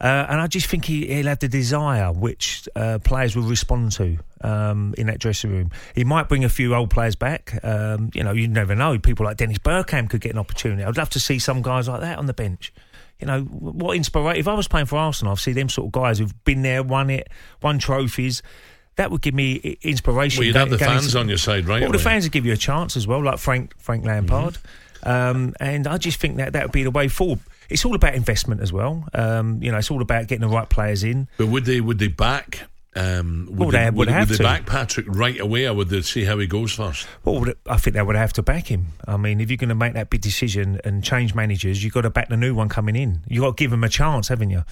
Uh, 0.00 0.26
and 0.28 0.40
I 0.40 0.46
just 0.46 0.66
think 0.68 0.84
he, 0.84 1.06
he'll 1.08 1.26
have 1.26 1.40
the 1.40 1.48
desire 1.48 2.12
which 2.12 2.68
uh, 2.76 3.00
players 3.00 3.34
will 3.34 3.42
respond 3.42 3.90
to 3.92 4.18
um, 4.42 4.94
in 4.96 5.08
that 5.08 5.18
dressing 5.18 5.50
room. 5.50 5.70
He 5.94 6.04
might 6.04 6.28
bring 6.28 6.44
a 6.44 6.48
few 6.48 6.72
old 6.74 6.90
players 6.90 7.16
back. 7.16 7.58
Um, 7.64 8.10
you 8.14 8.22
know, 8.22 8.30
you 8.30 8.46
never 8.46 8.76
know. 8.76 8.96
People 9.00 9.26
like 9.26 9.38
Dennis 9.38 9.58
Bergkamp 9.58 10.10
could 10.10 10.20
get 10.20 10.30
an 10.32 10.38
opportunity. 10.38 10.84
I'd 10.84 10.96
love 10.96 11.10
to 11.10 11.20
see 11.20 11.40
some 11.40 11.62
guys 11.62 11.88
like 11.88 12.00
that 12.02 12.16
on 12.18 12.26
the 12.26 12.32
bench. 12.32 12.72
You 13.18 13.26
know, 13.26 13.40
what 13.42 13.96
inspiration? 13.96 14.38
If 14.38 14.46
I 14.46 14.54
was 14.54 14.68
playing 14.68 14.86
for 14.86 14.96
Arsenal, 14.96 15.32
I'd 15.32 15.40
see 15.40 15.52
them 15.52 15.68
sort 15.68 15.86
of 15.86 15.92
guys 15.92 16.20
who've 16.20 16.44
been 16.44 16.62
there, 16.62 16.84
won 16.84 17.10
it, 17.10 17.28
won 17.60 17.80
trophies. 17.80 18.40
That 18.94 19.10
would 19.10 19.22
give 19.22 19.34
me 19.34 19.54
inspiration. 19.82 20.40
Well, 20.40 20.46
you'd 20.46 20.54
have 20.56 20.70
the 20.70 20.78
fans 20.78 21.06
into- 21.06 21.18
on 21.18 21.28
your 21.28 21.38
side, 21.38 21.66
right? 21.66 21.82
Well, 21.82 21.90
the 21.90 21.98
fans 21.98 22.24
would 22.24 22.32
give 22.32 22.46
you 22.46 22.52
a 22.52 22.56
chance 22.56 22.96
as 22.96 23.08
well, 23.08 23.20
like 23.24 23.38
Frank 23.38 23.74
Frank 23.78 24.04
Lampard. 24.04 24.58
Um, 25.02 25.54
and 25.60 25.86
I 25.86 25.98
just 25.98 26.20
think 26.20 26.36
that 26.36 26.52
that 26.54 26.64
would 26.64 26.72
be 26.72 26.82
the 26.82 26.90
way 26.90 27.08
forward. 27.08 27.40
It's 27.70 27.84
all 27.84 27.94
about 27.94 28.14
investment 28.14 28.60
as 28.62 28.72
well. 28.72 29.06
Um, 29.12 29.62
you 29.62 29.70
know, 29.70 29.78
it's 29.78 29.90
all 29.90 30.02
about 30.02 30.26
getting 30.26 30.48
the 30.48 30.54
right 30.54 30.68
players 30.68 31.04
in. 31.04 31.28
But 31.36 31.46
would 31.48 31.64
they? 31.64 31.80
Would 31.80 31.98
they 31.98 32.08
back? 32.08 32.60
Um, 32.96 33.46
would 33.50 33.58
Well, 33.58 33.70
they, 33.70 33.78
they 33.78 33.84
would 33.90 33.96
would, 33.96 34.08
have 34.08 34.30
would 34.30 34.36
to. 34.38 34.42
they 34.42 34.48
back 34.48 34.66
Patrick 34.66 35.06
right 35.08 35.38
away, 35.38 35.68
or 35.68 35.74
would 35.74 35.88
they 35.88 36.00
see 36.02 36.24
how 36.24 36.38
he 36.38 36.46
goes 36.46 36.72
first? 36.72 37.06
Well, 37.24 37.44
I 37.66 37.76
think 37.76 37.94
they 37.94 38.02
would 38.02 38.16
have 38.16 38.32
to 38.34 38.42
back 38.42 38.66
him. 38.66 38.86
I 39.06 39.16
mean, 39.16 39.40
if 39.40 39.50
you're 39.50 39.56
going 39.58 39.68
to 39.68 39.74
make 39.74 39.92
that 39.92 40.10
big 40.10 40.22
decision 40.22 40.80
and 40.84 41.04
change 41.04 41.34
managers, 41.34 41.84
you've 41.84 41.92
got 41.92 42.00
to 42.00 42.10
back 42.10 42.28
the 42.28 42.36
new 42.36 42.54
one 42.54 42.68
coming 42.68 42.96
in. 42.96 43.20
You've 43.28 43.42
got 43.42 43.56
to 43.56 43.62
give 43.62 43.72
him 43.72 43.84
a 43.84 43.88
chance, 43.88 44.28
haven't 44.28 44.50
you? 44.50 44.64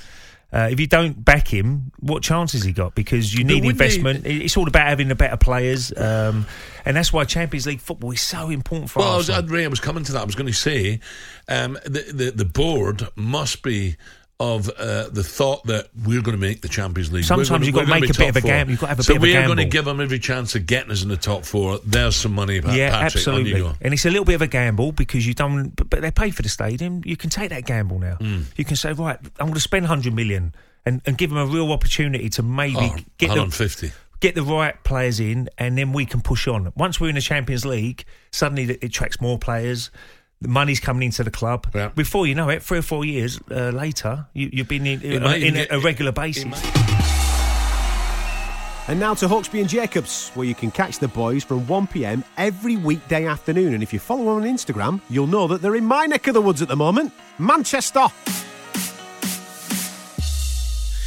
Uh, 0.53 0.69
if 0.71 0.79
you 0.79 0.87
don't 0.87 1.25
back 1.25 1.49
him, 1.49 1.91
what 1.99 2.23
chance 2.23 2.53
has 2.53 2.63
he 2.63 2.73
got? 2.73 2.95
Because 2.95 3.35
you 3.35 3.45
need 3.45 3.65
investment. 3.65 4.25
It's 4.25 4.57
all 4.57 4.69
about 4.69 4.87
having 4.87 5.09
the 5.09 5.17
better 5.17 5.37
players, 5.37 5.93
um, 5.97 6.47
and 6.85 6.97
that's 6.97 7.13
why 7.13 7.25
Champions 7.25 7.67
League 7.67 7.81
football 7.81 8.13
is 8.13 8.21
so 8.21 8.49
important 8.51 8.91
for 8.91 9.01
us. 9.01 9.29
Well, 9.29 9.37
I 9.39 9.41
was, 9.41 9.51
Ray, 9.51 9.65
I 9.65 9.69
was 9.69 9.81
coming 9.81 10.05
to 10.05 10.13
that. 10.13 10.21
I 10.21 10.25
was 10.25 10.37
going 10.37 10.47
to 10.47 10.53
say 10.53 11.01
um, 11.49 11.79
the, 11.85 12.11
the 12.13 12.31
the 12.31 12.45
board 12.45 13.09
must 13.17 13.63
be 13.63 13.97
of 14.39 14.69
uh, 14.69 15.09
the 15.09 15.25
thought 15.25 15.65
that 15.65 15.89
we're 16.05 16.21
going 16.21 16.37
to 16.37 16.41
make 16.41 16.61
the 16.61 16.69
Champions 16.69 17.11
League. 17.11 17.25
Sometimes 17.25 17.49
gonna- 17.49 17.65
you've 17.65 17.75
got 17.75 17.83
to 17.87 18.01
make 18.01 18.11
a 18.11 18.15
bit 18.15 18.29
of 18.29 18.37
a 18.37 18.41
gamble. 18.43 18.71
You've 18.73 18.81
got 18.81 18.87
to 18.87 18.91
have 18.91 18.99
a 18.99 19.03
so 19.03 19.15
bit 19.15 19.17
of 19.17 19.23
a 19.23 19.27
we 19.27 19.37
are 19.37 19.47
going 19.47 19.57
to 19.59 19.65
give 19.65 19.87
them 19.87 19.99
every 20.01 20.19
chance 20.19 20.55
of 20.55 20.67
getting 20.67 20.91
us 20.91 21.03
in 21.03 21.09
the 21.09 21.17
top 21.17 21.45
four. 21.47 21.79
There's 21.87 22.17
some 22.17 22.33
money, 22.35 22.61
Pat- 22.61 22.75
yeah, 22.77 22.91
Patrick. 22.91 23.27
On 23.27 23.35
absolutely. 23.41 23.73
And 23.81 23.95
it's 23.95 24.05
a 24.05 24.11
little 24.11 24.27
bit 24.27 24.35
of 24.35 24.43
a 24.43 24.47
gamble 24.47 24.93
because 24.93 25.27
you 25.27 25.33
don't. 25.33 25.75
But, 25.75 25.89
but 25.89 26.03
they 26.03 26.11
pay 26.11 26.31
for 26.31 26.43
the 26.43 26.51
stadium. 26.51 27.01
You 27.07 27.17
can 27.17 27.31
take 27.31 27.49
that 27.51 27.65
gamble 27.65 27.99
now. 27.99 28.17
Hmm. 28.17 28.43
You 28.57 28.65
can 28.67 28.77
say, 28.77 28.93
right, 28.93 29.19
I'm 29.39 29.47
going 29.47 29.55
to 29.55 29.61
spend 29.61 29.85
100 29.85 30.13
million 30.13 30.55
and, 30.85 31.01
and 31.07 31.17
give 31.17 31.31
them 31.31 31.39
a 31.39 31.47
real 31.47 31.73
opportunity 31.73 32.29
to 32.31 32.43
maybe 32.43 32.77
Oh, 32.79 32.97
get 33.17 33.29
the 33.29 33.41
150. 33.41 33.91
get 34.21 34.35
the 34.35 34.43
right 34.43 34.83
players 34.85 35.19
in, 35.19 35.49
and 35.57 35.79
then 35.79 35.93
we 35.95 36.05
can 36.05 36.21
push 36.21 36.47
on. 36.47 36.71
Once 36.77 37.01
we're 37.01 37.09
in 37.09 37.15
the 37.15 37.21
Champions 37.23 37.65
League, 37.65 38.05
suddenly 38.33 38.65
it 38.65 38.85
attracts 38.85 39.19
more 39.19 39.39
players. 39.39 39.91
The 40.43 40.49
money's 40.49 40.81
coming 40.81 41.05
into 41.05 41.25
the 41.25 41.31
club. 41.31 41.67
Yeah. 41.75 41.89
Before 41.89 42.27
you 42.27 42.35
know 42.35 42.49
it, 42.51 42.63
three 42.63 42.79
or 42.79 42.83
four 42.83 43.05
years 43.05 43.41
uh, 43.51 43.71
later, 43.71 44.27
you, 44.35 44.51
you've 44.53 44.69
been 44.69 44.87
in, 44.87 45.01
It 45.03 45.23
might 45.23 45.37
in 45.37 45.43
even 45.49 45.61
a, 45.61 45.67
get- 45.67 45.73
a 45.75 45.81
regular 45.81 46.13
basis. 46.13 46.45
And 48.89 49.01
now 49.01 49.15
to 49.15 49.27
Hawksbee 49.27 49.61
and 49.61 49.69
Jacobs, 49.69 50.31
where 50.35 50.47
you 50.47 50.55
can 50.55 50.71
catch 50.71 51.01
the 51.01 51.09
boys 51.09 51.43
from 51.43 51.63
1pm 51.67 52.23
every 52.37 52.77
weekday 52.77 53.27
afternoon. 53.27 53.75
And 53.75 53.83
if 53.83 53.93
you 53.93 53.99
follow 53.99 54.25
them 54.27 54.35
on 54.35 54.43
Instagram, 54.45 55.01
you'll 55.11 55.27
know 55.27 55.49
that 55.49 55.61
they're 55.61 55.75
in 55.75 55.85
my 55.87 56.07
neck 56.07 56.29
of 56.29 56.35
the 56.35 56.41
woods 56.41 56.63
at 56.63 56.69
the 56.69 56.77
moment 56.77 57.13
Manchester. 57.39 58.07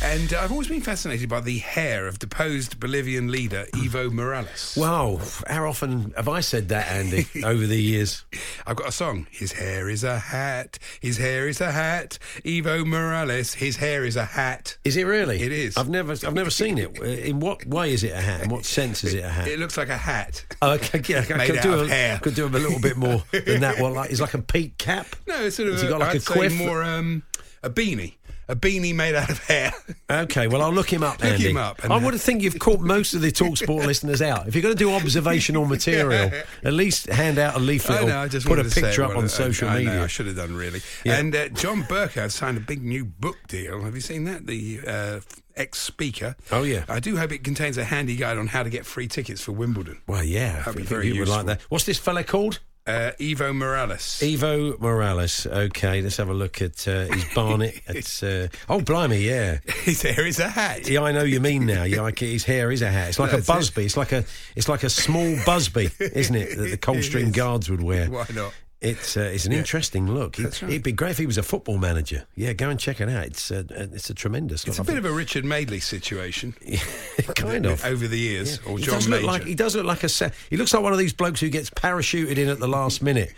And 0.02 0.34
I've 0.34 0.52
always 0.52 0.70
been 0.70 0.80
fascinated 0.82 1.28
by 1.28 1.42
the 1.42 1.58
hair 1.58 2.08
of 2.08 2.20
deposed 2.20 2.80
Bolivian 2.80 3.30
leader 3.30 3.66
Evo 3.74 4.10
Morales. 4.10 4.76
Wow, 4.80 5.20
how 5.46 5.68
often 5.68 6.14
have 6.16 6.30
I 6.30 6.40
said 6.40 6.70
that, 6.70 6.88
Andy, 6.88 7.28
over 7.44 7.68
the 7.68 7.80
years? 7.80 8.24
I've 8.68 8.78
got 8.78 8.88
a 8.88 8.92
song. 8.94 9.28
His 9.30 9.52
hair 9.52 9.90
is 9.90 10.06
a 10.06 10.18
hat. 10.18 10.80
His 11.02 11.18
hair 11.18 11.50
is 11.50 11.60
a 11.60 11.72
hat. 11.72 12.18
Evo 12.46 12.86
Morales. 12.86 13.54
His 13.56 13.76
hair 13.76 14.06
is 14.06 14.16
a 14.16 14.24
hat. 14.24 14.78
Is 14.86 14.96
it 14.96 15.04
really? 15.04 15.42
It 15.42 15.52
is. 15.52 15.76
I've 15.76 15.90
never, 15.90 16.14
I've 16.14 16.34
never 16.34 16.50
seen 16.50 16.78
it. 16.78 16.98
In 16.98 17.42
what 17.42 17.66
way 17.66 17.92
is 17.92 18.04
it 18.06 18.14
a 18.14 18.22
hat? 18.22 18.44
In 18.44 18.50
what 18.50 18.64
sense 18.64 19.04
is 19.04 19.14
it 19.14 19.26
a 19.26 19.30
hat? 19.30 19.50
It 19.50 19.60
looks 19.60 19.76
like 19.78 19.90
a 19.90 19.98
hat. 19.98 20.46
Oh, 20.62 20.72
okay, 20.76 21.02
yeah, 21.08 21.26
I 21.36 21.46
could 21.46 21.62
do 21.62 21.74
a, 21.74 21.88
hair. 21.88 22.20
Could 22.20 22.36
do 22.36 22.46
him 22.46 22.56
a 22.56 22.60
little 22.60 22.80
bit 22.80 22.96
more 22.96 23.22
than 23.32 23.62
that. 23.62 23.80
Well, 23.80 23.92
like 23.92 24.12
it's 24.12 24.22
like 24.22 24.34
a 24.34 24.42
peak 24.42 24.78
cap. 24.78 25.08
No, 25.28 25.44
it's 25.46 25.58
sort 25.58 25.68
of. 25.68 25.76
Has 25.76 25.84
a- 25.84 25.90
got 25.90 26.00
like 26.00 26.10
I'd 26.16 26.22
a 26.22 26.26
quiff? 26.26 26.58
more 26.58 26.84
um, 26.84 27.22
a 27.62 27.70
beanie. 27.70 28.14
A 28.50 28.56
beanie 28.56 28.96
made 28.96 29.14
out 29.16 29.30
of 29.30 29.38
hair. 29.44 29.72
Okay, 30.10 30.48
well, 30.48 30.62
I'll 30.64 30.74
look 30.74 30.92
him 30.92 31.04
up, 31.04 31.20
Look 31.24 31.34
Andy. 31.34 31.52
him 31.52 31.58
up 31.58 31.84
and- 31.84 31.94
I 31.94 32.04
would 32.04 32.20
think 32.20 32.42
you've 32.42 32.58
caught 32.60 32.80
most 32.82 33.14
of 33.14 33.22
the 33.22 33.32
Talksport 33.32 33.86
listeners 33.88 34.22
out. 34.24 34.48
If 34.48 34.56
you're 34.56 34.64
going 34.64 34.74
to 34.76 34.78
do 34.84 34.92
observational 34.92 35.66
material, 35.76 36.32
at 36.64 36.74
least 36.74 37.06
hand 37.08 37.38
out 37.38 37.56
a 37.56 37.60
leaflet 37.60 38.02
I 38.02 38.06
know, 38.06 38.20
I 38.20 38.28
just 38.28 38.48
put 38.48 38.54
a 38.54 38.64
wanted 38.64 38.70
to 38.70 38.76
say 38.76 38.82
picture 38.82 39.04
up 39.04 39.16
on 39.16 39.26
I- 39.26 39.28
social 39.28 39.70
I, 39.70 39.78
media. 39.78 40.04
I 40.04 40.08
should 40.08 40.26
have 40.26 40.36
done 40.36 40.56
really. 40.56 40.82
Yeah. 41.06 41.18
And 41.20 41.36
uh, 41.36 41.50
John 41.50 41.84
Bercow 41.84 42.32
signed 42.32 42.58
a 42.58 42.62
big 42.62 42.84
new 42.84 43.06
book 43.06 43.38
deal. 43.48 43.82
Have 43.84 43.94
you 43.94 44.02
seen 44.02 44.24
that? 44.24 44.48
The 44.48 44.80
uh, 44.86 45.20
ex-speaker. 45.56 46.36
Oh, 46.52 46.64
yeah. 46.64 46.86
I 46.90 47.00
do 47.00 47.18
hope 47.18 47.32
it 47.32 47.44
contains 47.44 47.78
a 47.78 47.84
handy 47.84 48.16
guide 48.16 48.38
on 48.40 48.48
how 48.48 48.64
to 48.64 48.70
get 48.72 48.86
free 48.86 49.08
tickets 49.08 49.42
for 49.44 49.52
Wimbledon. 49.52 50.02
Well, 50.08 50.24
yeah, 50.24 50.54
That'd 50.64 50.68
I 50.68 50.72
be 50.72 50.76
think 50.78 50.88
very 50.90 51.08
you 51.08 51.20
would 51.20 51.28
like 51.28 51.46
useful. 51.46 51.48
that. 51.48 51.62
What's 51.70 51.86
this 51.86 52.00
fella 52.00 52.24
called? 52.24 52.60
Uh, 52.90 53.12
Evo 53.20 53.56
Morales. 53.56 54.20
Evo 54.24 54.80
Morales. 54.80 55.46
Okay, 55.46 56.02
let's 56.02 56.18
have 56.18 56.30
a 56.30 56.34
look 56.34 56.60
at 56.60 56.88
uh, 56.88 57.06
his 57.06 57.24
Barnet. 57.36 57.80
It's 57.88 58.24
uh, 58.24 58.48
oh, 58.68 58.82
blimey, 58.82 59.20
yeah. 59.20 59.60
His 59.84 60.02
hair 60.02 60.26
is 60.26 60.40
a 60.40 60.50
hat. 60.50 60.90
Yeah, 60.90 61.04
I 61.04 61.12
know 61.12 61.24
you 61.24 61.40
mean 61.40 61.68
now. 61.68 61.84
Yeah, 61.84 62.02
like 62.02 62.18
his 62.18 62.46
hair 62.46 62.72
is 62.72 62.82
a 62.82 62.90
hat. 62.90 63.10
It's 63.10 63.20
like 63.20 63.30
That's 63.32 63.48
a 63.48 63.52
it. 63.52 63.56
busby. 63.56 63.86
It's 63.86 63.96
like 63.98 64.12
a 64.12 64.26
it's 64.56 64.68
like 64.68 64.82
a 64.84 64.90
small 64.90 65.36
busby, 65.46 65.92
isn't 66.00 66.36
it? 66.36 66.58
That 66.58 66.70
the 66.72 66.78
Coldstream. 66.78 67.32
Guards 67.32 67.70
would 67.70 67.84
wear. 67.84 68.10
Why 68.10 68.26
not? 68.34 68.54
It's 68.82 69.18
uh, 69.18 69.22
it's 69.34 69.46
an 69.46 69.52
interesting 69.52 70.08
look. 70.10 70.38
He- 70.38 70.44
right. 70.46 70.64
It'd 70.64 70.84
be 70.84 70.94
great 70.94 71.12
if 71.12 71.18
he 71.18 71.26
was 71.26 71.38
a 71.38 71.44
football 71.44 71.78
manager. 71.78 72.26
Yeah, 72.36 72.54
go 72.54 72.70
and 72.70 72.80
check 72.80 73.02
it 73.02 73.10
out. 73.10 73.26
It's 73.26 73.52
uh, 73.52 73.64
uh, 73.72 73.88
it's 73.92 74.10
a 74.10 74.14
tremendous. 74.14 74.66
It's 74.66 74.80
a 74.80 74.84
bit 74.86 74.98
of 74.98 75.04
a 75.04 75.12
Richard 75.12 75.44
Madeley 75.44 75.82
situation. 75.82 76.54
kind 77.36 77.66
of 77.66 77.84
Over 77.84 78.08
the 78.08 78.18
years. 78.18 78.60
Or 78.66 78.78
he 78.78 78.86
John 78.86 78.96
does 78.96 79.08
Major. 79.10 79.22
look 79.24 79.32
like 79.32 79.44
he 79.44 79.56
does 79.56 79.76
look 79.76 79.86
like 79.86 80.04
a 80.06 80.10
se- 80.10 80.32
he 80.50 80.56
looks 80.56 80.74
like 80.74 80.82
one 80.82 80.94
of 80.94 81.00
these 81.00 81.12
blokes 81.12 81.42
who 81.42 81.50
gets 81.50 81.70
parachuted 81.70 82.38
in 82.38 82.48
at 82.48 82.60
the 82.60 82.70
last 82.70 83.02
minute 83.04 83.34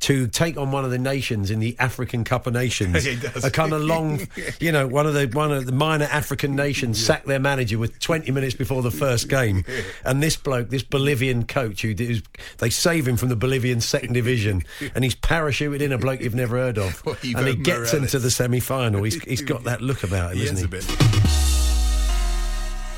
to 0.00 0.28
take 0.28 0.56
on 0.56 0.72
one 0.72 0.84
of 0.86 0.90
the 0.90 0.98
nations 0.98 1.50
in 1.50 1.60
the 1.60 1.76
African 1.78 2.24
Cup 2.24 2.46
of 2.46 2.54
Nations. 2.54 3.06
A 3.44 3.50
kind 3.50 3.74
of 3.74 3.82
long, 3.82 4.26
you 4.60 4.72
know, 4.72 4.86
one 4.86 5.06
of 5.06 5.12
the 5.12 5.26
one 5.26 5.52
of 5.52 5.66
the 5.66 5.72
minor 5.72 6.06
African 6.06 6.56
nations 6.56 7.04
sack 7.04 7.24
their 7.26 7.38
manager 7.38 7.78
with 7.78 7.98
20 8.00 8.30
minutes 8.32 8.54
before 8.54 8.80
the 8.80 8.90
first 8.90 9.28
game, 9.28 9.62
and 10.04 10.22
this 10.22 10.36
bloke, 10.36 10.70
this 10.70 10.82
Bolivian 10.82 11.44
coach, 11.46 11.82
who 11.82 11.94
they 11.94 12.70
save 12.70 13.06
him 13.06 13.18
from 13.18 13.28
the 13.28 13.36
Bolivian 13.36 13.80
second 13.82 14.14
division, 14.14 14.62
and 14.94 15.04
he's 15.04 15.14
parachuted 15.16 15.80
in 15.80 15.92
a 15.92 15.98
bloke 15.98 16.20
you've 16.20 16.34
never 16.34 16.56
heard 16.56 16.78
of, 16.78 17.02
Well, 17.06 17.16
and 17.22 17.46
he 17.46 17.54
gets 17.56 17.92
Morales. 17.92 17.94
into 17.94 18.18
the 18.18 18.30
semi 18.30 18.60
final. 18.60 19.02
He's 19.02 19.20
he's 19.22 19.42
got 19.42 19.64
that 19.64 19.80
look 19.82 20.02
about 20.04 20.32
him, 20.32 20.38
He 20.38 20.44
isn't 20.44 20.56
is 20.56 20.60
he? 20.62 20.66
a 20.66 20.68
bit. 20.68 20.86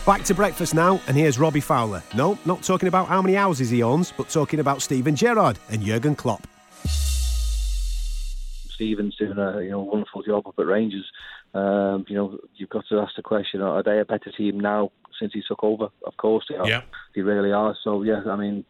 Back 0.07 0.25
to 0.25 0.35
breakfast 0.35 0.75
now, 0.75 1.01
and 1.07 1.17
here's 1.17 1.39
Robbie 1.39 1.61
Fowler. 1.61 2.03
No, 2.15 2.39
not 2.47 2.63
talking 2.63 2.89
about 2.89 3.09
how 3.09 3.21
many 3.21 3.35
houses 3.35 3.69
he 3.69 3.83
owns, 3.83 4.11
but 4.17 4.31
talking 4.31 4.59
about 4.59 4.81
Steven 4.81 5.15
Gerrard 5.15 5.59
and 5.71 5.83
Jurgen 5.83 6.15
Klopp. 6.17 6.47
Stephen's 8.75 9.17
doing 9.17 9.37
a 9.39 9.61
you 9.61 9.71
know 9.71 9.81
wonderful 9.83 10.23
job 10.23 10.47
up 10.47 10.55
at 10.59 10.67
Rangers. 10.67 11.05
Um, 11.53 12.05
you 12.09 12.15
know, 12.17 12.39
you've 12.55 12.71
got 12.71 12.85
to 12.89 13.01
ask 13.01 13.17
the 13.17 13.23
question: 13.23 13.61
Are 13.61 13.83
they 13.83 13.99
a 13.99 14.05
better 14.05 14.31
team 14.31 14.59
now 14.61 14.93
since 15.19 15.33
he 15.35 15.43
took 15.47 15.63
over? 15.65 15.89
Of 16.07 16.17
course 16.17 16.45
they 16.49 16.57
are. 16.57 16.69
Yeah. 16.69 16.83
They 17.15 17.23
really 17.23 17.53
are. 17.53 17.77
So 17.83 18.03
yeah, 18.03 18.23
I 18.27 18.37
mean, 18.37 18.65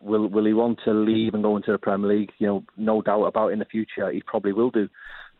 will 0.00 0.28
will 0.28 0.44
he 0.44 0.52
want 0.52 0.80
to 0.84 0.92
leave 0.92 1.34
and 1.34 1.42
go 1.42 1.56
into 1.56 1.72
the 1.72 1.78
Premier 1.78 2.08
League? 2.08 2.32
You 2.38 2.46
know, 2.46 2.64
no 2.76 3.02
doubt 3.02 3.24
about 3.24 3.48
it 3.48 3.52
in 3.54 3.58
the 3.58 3.64
future. 3.64 4.10
He 4.10 4.22
probably 4.22 4.52
will 4.52 4.70
do. 4.70 4.88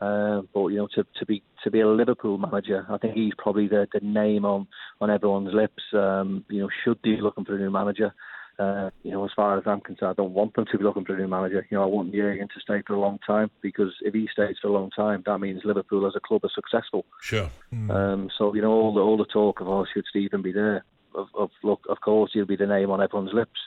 Uh, 0.00 0.42
but 0.54 0.68
you 0.68 0.76
know, 0.76 0.88
to, 0.94 1.04
to 1.18 1.26
be 1.26 1.42
to 1.64 1.70
be 1.70 1.80
a 1.80 1.88
Liverpool 1.88 2.38
manager, 2.38 2.86
I 2.88 2.98
think 2.98 3.14
he's 3.14 3.32
probably 3.36 3.66
the, 3.66 3.88
the 3.92 4.00
name 4.00 4.44
on, 4.44 4.68
on 5.00 5.10
everyone's 5.10 5.52
lips. 5.52 5.82
Um, 5.92 6.44
you 6.48 6.60
know, 6.60 6.68
should 6.84 7.02
be 7.02 7.16
looking 7.20 7.44
for 7.44 7.56
a 7.56 7.58
new 7.58 7.70
manager. 7.70 8.14
Uh, 8.58 8.90
you 9.04 9.12
know, 9.12 9.24
as 9.24 9.30
far 9.36 9.56
as 9.56 9.64
I'm 9.66 9.80
concerned, 9.80 10.10
I 10.10 10.20
don't 10.20 10.32
want 10.32 10.54
them 10.54 10.66
to 10.70 10.78
be 10.78 10.82
looking 10.82 11.04
for 11.04 11.14
a 11.14 11.18
new 11.18 11.28
manager. 11.28 11.64
You 11.70 11.76
know, 11.76 11.84
I 11.84 11.86
want 11.86 12.12
Jurgen 12.12 12.48
to 12.48 12.60
stay 12.60 12.82
for 12.84 12.94
a 12.94 13.00
long 13.00 13.18
time 13.24 13.50
because 13.60 13.92
if 14.00 14.14
he 14.14 14.28
stays 14.32 14.56
for 14.60 14.68
a 14.68 14.72
long 14.72 14.90
time, 14.90 15.22
that 15.26 15.38
means 15.38 15.62
Liverpool 15.64 16.06
as 16.06 16.14
a 16.16 16.20
club 16.20 16.44
are 16.44 16.50
successful. 16.52 17.04
Sure. 17.20 17.48
Um, 17.72 18.30
so 18.36 18.54
you 18.54 18.62
know, 18.62 18.72
all 18.72 18.94
the 18.94 19.00
all 19.00 19.16
the 19.16 19.24
talk 19.24 19.60
of 19.60 19.68
oh, 19.68 19.86
should 19.92 20.04
Stephen 20.10 20.42
be 20.42 20.52
there? 20.52 20.84
Of, 21.14 21.26
of 21.34 21.50
look, 21.62 21.80
of 21.88 22.00
course 22.00 22.30
he'll 22.34 22.46
be 22.46 22.56
the 22.56 22.66
name 22.66 22.90
on 22.90 23.02
everyone's 23.02 23.32
lips, 23.32 23.60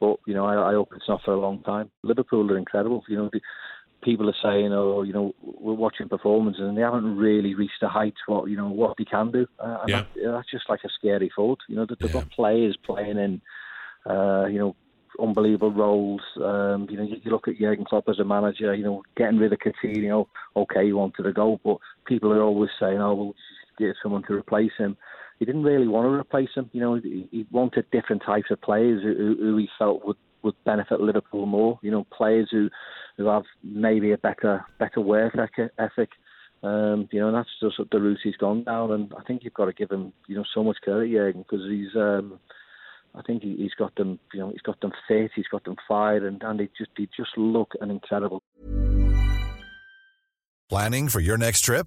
but 0.00 0.16
you 0.26 0.34
know, 0.34 0.46
I, 0.46 0.70
I 0.70 0.72
hope 0.74 0.90
it's 0.94 1.08
not 1.08 1.22
for 1.24 1.34
a 1.34 1.40
long 1.40 1.62
time. 1.62 1.90
Liverpool 2.02 2.50
are 2.52 2.58
incredible. 2.58 3.02
You 3.08 3.16
know, 3.16 3.30
the, 3.32 3.40
people 4.02 4.28
are 4.28 4.36
saying, 4.42 4.72
oh, 4.72 5.02
you 5.02 5.12
know, 5.12 5.34
we're 5.42 5.74
watching 5.74 6.08
performances 6.08 6.62
and 6.62 6.76
they 6.76 6.82
haven't 6.82 7.16
really 7.16 7.54
reached 7.54 7.80
the 7.80 7.88
heights 7.88 8.18
what 8.26 8.48
you 8.50 8.56
know 8.56 8.68
what 8.68 8.96
they 8.98 9.04
can 9.04 9.30
do. 9.32 9.46
Uh, 9.58 9.78
and 9.82 9.92
Yeah. 9.92 10.02
that, 10.14 10.32
that's 10.32 10.50
just 10.50 10.68
like 10.68 10.80
a 10.84 10.88
scary 10.98 11.30
thought. 11.34 11.60
You 11.68 11.76
know, 11.76 11.86
that 11.86 11.98
they've 12.00 12.10
got 12.10 12.30
players 12.30 12.76
playing 12.84 13.18
in, 13.18 13.42
uh, 14.08 14.46
you 14.46 14.58
know. 14.58 14.76
Unbelievable 15.18 15.72
roles. 15.72 16.20
Um, 16.36 16.88
you 16.90 16.98
know, 16.98 17.02
you, 17.02 17.16
you 17.24 17.30
look 17.30 17.48
at 17.48 17.56
Jurgen 17.56 17.86
Klopp 17.86 18.06
as 18.10 18.18
a 18.18 18.24
manager. 18.24 18.74
You 18.74 18.84
know, 18.84 19.02
getting 19.16 19.38
rid 19.38 19.50
of 19.50 19.60
Coutinho. 19.60 20.26
Okay, 20.54 20.84
he 20.84 20.92
wanted 20.92 21.22
to 21.22 21.32
go, 21.32 21.58
but 21.64 21.78
people 22.06 22.30
are 22.34 22.42
always 22.42 22.68
saying, 22.78 23.00
"Oh, 23.00 23.14
well, 23.14 23.34
get 23.78 23.96
someone 24.02 24.24
to 24.24 24.34
replace 24.34 24.72
him." 24.76 24.98
He 25.38 25.44
didn't 25.44 25.64
really 25.64 25.88
want 25.88 26.06
to 26.06 26.12
replace 26.12 26.48
him. 26.54 26.70
You 26.72 26.80
know, 26.80 26.94
he, 26.94 27.28
he 27.30 27.46
wanted 27.50 27.90
different 27.90 28.22
types 28.24 28.50
of 28.50 28.60
players 28.60 29.02
who, 29.02 29.36
who 29.38 29.56
he 29.56 29.68
felt 29.78 30.04
would 30.06 30.16
would 30.42 30.54
benefit 30.64 31.00
Liverpool 31.00 31.46
more. 31.46 31.78
You 31.82 31.90
know, 31.90 32.06
players 32.16 32.48
who 32.50 32.70
who 33.16 33.26
have 33.26 33.44
maybe 33.62 34.12
a 34.12 34.18
better 34.18 34.64
better 34.78 35.00
work 35.00 35.36
ethic. 35.78 36.10
Um, 36.62 37.08
you 37.12 37.20
know, 37.20 37.28
and 37.28 37.36
that's 37.36 37.50
just 37.60 37.76
the 37.90 38.00
route 38.00 38.18
he's 38.22 38.36
gone 38.36 38.64
down. 38.64 38.90
And 38.90 39.12
I 39.16 39.22
think 39.24 39.44
you've 39.44 39.54
got 39.54 39.66
to 39.66 39.72
give 39.72 39.90
him, 39.90 40.12
you 40.26 40.36
know, 40.36 40.44
so 40.54 40.64
much 40.64 40.78
credit, 40.82 41.10
Jurgen, 41.10 41.42
because 41.42 41.66
he's. 41.68 41.94
Um, 41.94 42.40
I 43.14 43.22
think 43.22 43.42
he, 43.42 43.56
he's 43.56 43.72
got 43.72 43.94
them, 43.94 44.18
you 44.34 44.40
know, 44.40 44.50
he's 44.50 44.60
got 44.60 44.78
them 44.82 44.92
fit, 45.08 45.30
he's 45.34 45.48
got 45.50 45.64
them 45.64 45.76
fired, 45.88 46.22
and, 46.22 46.42
and 46.42 46.60
they 46.60 46.68
just 46.76 46.90
they 46.98 47.08
just 47.16 47.30
look 47.38 47.72
an 47.80 47.90
incredible 47.90 48.42
Planning 50.68 51.08
for 51.08 51.20
your 51.20 51.38
next 51.38 51.60
trip? 51.60 51.86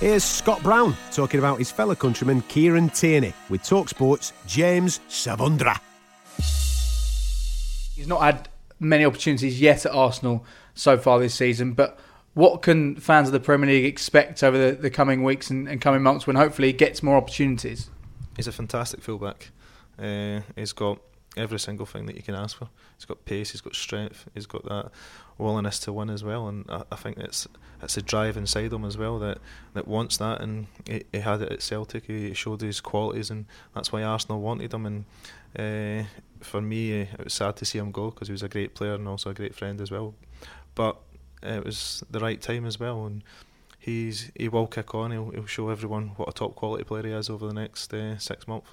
Here's 0.00 0.24
Scott 0.24 0.62
Brown 0.62 0.94
talking 1.10 1.38
about 1.38 1.58
his 1.58 1.70
fellow 1.70 1.94
countryman 1.94 2.42
Kieran 2.42 2.90
Tierney 2.90 3.32
with 3.48 3.62
Talksport's 3.62 4.34
James 4.46 5.00
Savundra. 5.08 5.80
He's 7.94 8.06
not 8.06 8.20
had 8.20 8.50
many 8.78 9.06
opportunities 9.06 9.58
yet 9.58 9.86
at 9.86 9.92
Arsenal 9.92 10.44
so 10.74 10.98
far 10.98 11.18
this 11.18 11.34
season, 11.34 11.72
but 11.72 11.98
what 12.34 12.60
can 12.60 12.96
fans 12.96 13.28
of 13.28 13.32
the 13.32 13.40
Premier 13.40 13.70
League 13.70 13.86
expect 13.86 14.44
over 14.44 14.58
the, 14.58 14.76
the 14.76 14.90
coming 14.90 15.22
weeks 15.22 15.48
and, 15.48 15.66
and 15.66 15.80
coming 15.80 16.02
months 16.02 16.26
when 16.26 16.36
hopefully 16.36 16.68
he 16.68 16.72
gets 16.74 17.02
more 17.02 17.16
opportunities? 17.16 17.88
He's 18.36 18.46
a 18.46 18.52
fantastic 18.52 19.00
fullback. 19.00 19.50
Uh, 19.98 20.40
he's 20.56 20.74
got 20.74 20.98
every 21.38 21.58
single 21.58 21.86
thing 21.86 22.04
that 22.04 22.16
you 22.16 22.22
can 22.22 22.34
ask 22.34 22.58
for. 22.58 22.68
He's 22.98 23.06
got 23.06 23.24
pace, 23.24 23.52
he's 23.52 23.62
got 23.62 23.74
strength, 23.74 24.28
he's 24.34 24.44
got 24.44 24.62
that 24.66 24.90
willingness 25.38 25.78
to 25.80 25.92
win 25.92 26.10
as 26.10 26.24
well, 26.24 26.48
and 26.48 26.64
I, 26.68 26.82
I 26.90 26.96
think 26.96 27.18
it's 27.18 27.46
it's 27.82 27.96
a 27.96 28.02
drive 28.02 28.36
inside 28.36 28.72
him 28.72 28.84
as 28.84 28.96
well 28.96 29.18
that, 29.18 29.38
that 29.74 29.86
wants 29.86 30.16
that, 30.16 30.40
and 30.40 30.66
he, 30.86 31.04
he 31.12 31.18
had 31.18 31.42
it 31.42 31.52
at 31.52 31.62
Celtic. 31.62 32.06
He 32.06 32.32
showed 32.34 32.60
his 32.60 32.80
qualities, 32.80 33.30
and 33.30 33.46
that's 33.74 33.92
why 33.92 34.02
Arsenal 34.02 34.40
wanted 34.40 34.72
him. 34.72 34.86
And 34.86 35.04
uh, 35.58 36.08
for 36.40 36.62
me, 36.62 36.92
it 36.92 37.24
was 37.24 37.34
sad 37.34 37.56
to 37.56 37.64
see 37.64 37.78
him 37.78 37.92
go 37.92 38.10
because 38.10 38.28
he 38.28 38.32
was 38.32 38.42
a 38.42 38.48
great 38.48 38.74
player 38.74 38.94
and 38.94 39.06
also 39.06 39.30
a 39.30 39.34
great 39.34 39.54
friend 39.54 39.80
as 39.80 39.90
well. 39.90 40.14
But 40.74 40.96
it 41.42 41.64
was 41.64 42.02
the 42.10 42.20
right 42.20 42.40
time 42.40 42.64
as 42.64 42.80
well, 42.80 43.04
and 43.04 43.22
he's 43.78 44.30
he 44.34 44.48
will 44.48 44.66
kick 44.66 44.94
on. 44.94 45.10
He'll, 45.10 45.30
he'll 45.30 45.46
show 45.46 45.68
everyone 45.68 46.08
what 46.16 46.28
a 46.28 46.32
top 46.32 46.54
quality 46.54 46.84
player 46.84 47.06
he 47.06 47.12
is 47.12 47.28
over 47.28 47.46
the 47.46 47.54
next 47.54 47.92
uh, 47.92 48.16
six 48.18 48.48
months. 48.48 48.68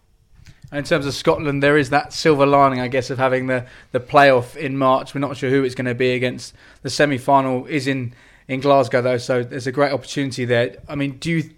In 0.71 0.83
terms 0.83 1.05
of 1.05 1.13
Scotland, 1.13 1.61
there 1.61 1.77
is 1.77 1.91
that 1.91 2.13
silver 2.13 2.47
lining, 2.47 2.79
I 2.79 2.87
guess, 2.87 3.11
of 3.11 3.19
having 3.19 3.45
the, 3.45 3.67
the 3.91 3.99
playoff 3.99 4.55
in 4.55 4.75
March. 4.75 5.13
We're 5.13 5.21
not 5.21 5.37
sure 5.37 5.51
who 5.51 5.63
it's 5.63 5.75
going 5.75 5.85
to 5.85 5.93
be 5.93 6.13
against. 6.13 6.55
The 6.81 6.89
semi 6.89 7.19
final 7.19 7.67
is 7.67 7.85
in, 7.85 8.13
in 8.47 8.59
Glasgow, 8.59 9.01
though, 9.01 9.19
so 9.19 9.43
there's 9.43 9.67
a 9.67 9.71
great 9.71 9.91
opportunity 9.91 10.45
there. 10.45 10.77
I 10.89 10.95
mean, 10.95 11.17
do 11.19 11.29
you 11.29 11.51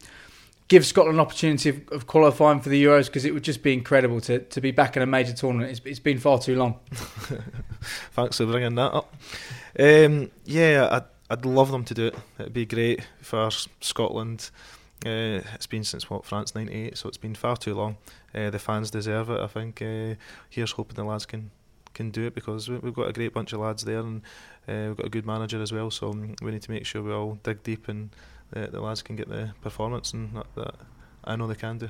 give 0.68 0.86
Scotland 0.86 1.16
an 1.16 1.22
opportunity 1.22 1.70
of, 1.70 1.88
of 1.94 2.08
qualifying 2.08 2.60
for 2.60 2.68
the 2.68 2.84
Euros? 2.84 3.06
Because 3.06 3.24
it 3.24 3.34
would 3.34 3.44
just 3.44 3.64
be 3.64 3.72
incredible 3.72 4.20
to, 4.22 4.40
to 4.40 4.60
be 4.60 4.72
back 4.72 4.98
in 4.98 5.02
a 5.02 5.06
major 5.06 5.32
tournament. 5.32 5.72
It's, 5.72 5.82
it's 5.86 6.00
been 6.00 6.20
far 6.20 6.38
too 6.40 6.58
long. 6.58 6.78
Thanks 8.12 8.38
for 8.38 8.46
bringing 8.46 8.76
that 8.76 8.92
up. 8.94 9.16
Um, 9.80 10.30
yeah, 10.44 10.90
I'd, 10.92 11.04
I'd 11.30 11.46
love 11.46 11.72
them 11.72 11.86
to 11.86 11.94
do 11.94 12.08
it. 12.08 12.16
It'd 12.40 12.54
be 12.54 12.66
great 12.66 13.08
for 13.22 13.50
Scotland. 13.80 14.50
Uh, 15.06 15.42
it's 15.54 15.68
been 15.68 15.84
since 15.84 16.10
what 16.10 16.26
France 16.26 16.56
'98, 16.56 16.98
so 16.98 17.08
it's 17.08 17.18
been 17.18 17.36
far 17.36 17.56
too 17.56 17.76
long. 17.76 17.98
Uh, 18.34 18.50
the 18.50 18.60
fans 18.60 18.90
deserve 18.90 19.30
it. 19.30 19.40
I 19.40 19.48
think. 19.48 19.82
Uh, 19.82 20.16
here's 20.50 20.72
hoping 20.72 20.96
the 20.96 21.04
lads 21.04 21.26
can 21.26 21.52
can 21.94 22.12
do 22.12 22.26
it 22.26 22.36
because 22.36 22.70
we, 22.70 22.78
we've 22.80 22.94
got 22.94 23.08
a 23.08 23.14
great 23.14 23.34
bunch 23.34 23.54
of 23.54 23.60
lads 23.62 23.86
there 23.86 24.00
and 24.00 24.22
uh, 24.68 24.88
we've 24.88 24.98
got 24.98 25.06
a 25.06 25.10
good 25.10 25.26
manager 25.26 25.62
as 25.62 25.72
well. 25.72 25.90
So 25.90 26.10
we 26.42 26.52
need 26.52 26.62
to 26.62 26.72
make 26.72 26.86
sure 26.86 27.02
we 27.02 27.14
all 27.14 27.40
dig 27.44 27.64
deep 27.64 27.88
and 27.88 28.10
uh, 28.56 28.68
the 28.68 28.82
lads 28.82 29.02
can 29.02 29.16
get 29.16 29.30
the 29.30 29.54
performance 29.62 30.14
and 30.14 30.36
that, 30.36 30.48
that 30.56 30.76
I 31.24 31.36
know 31.36 31.48
they 31.48 31.56
can 31.56 31.78
do. 31.78 31.90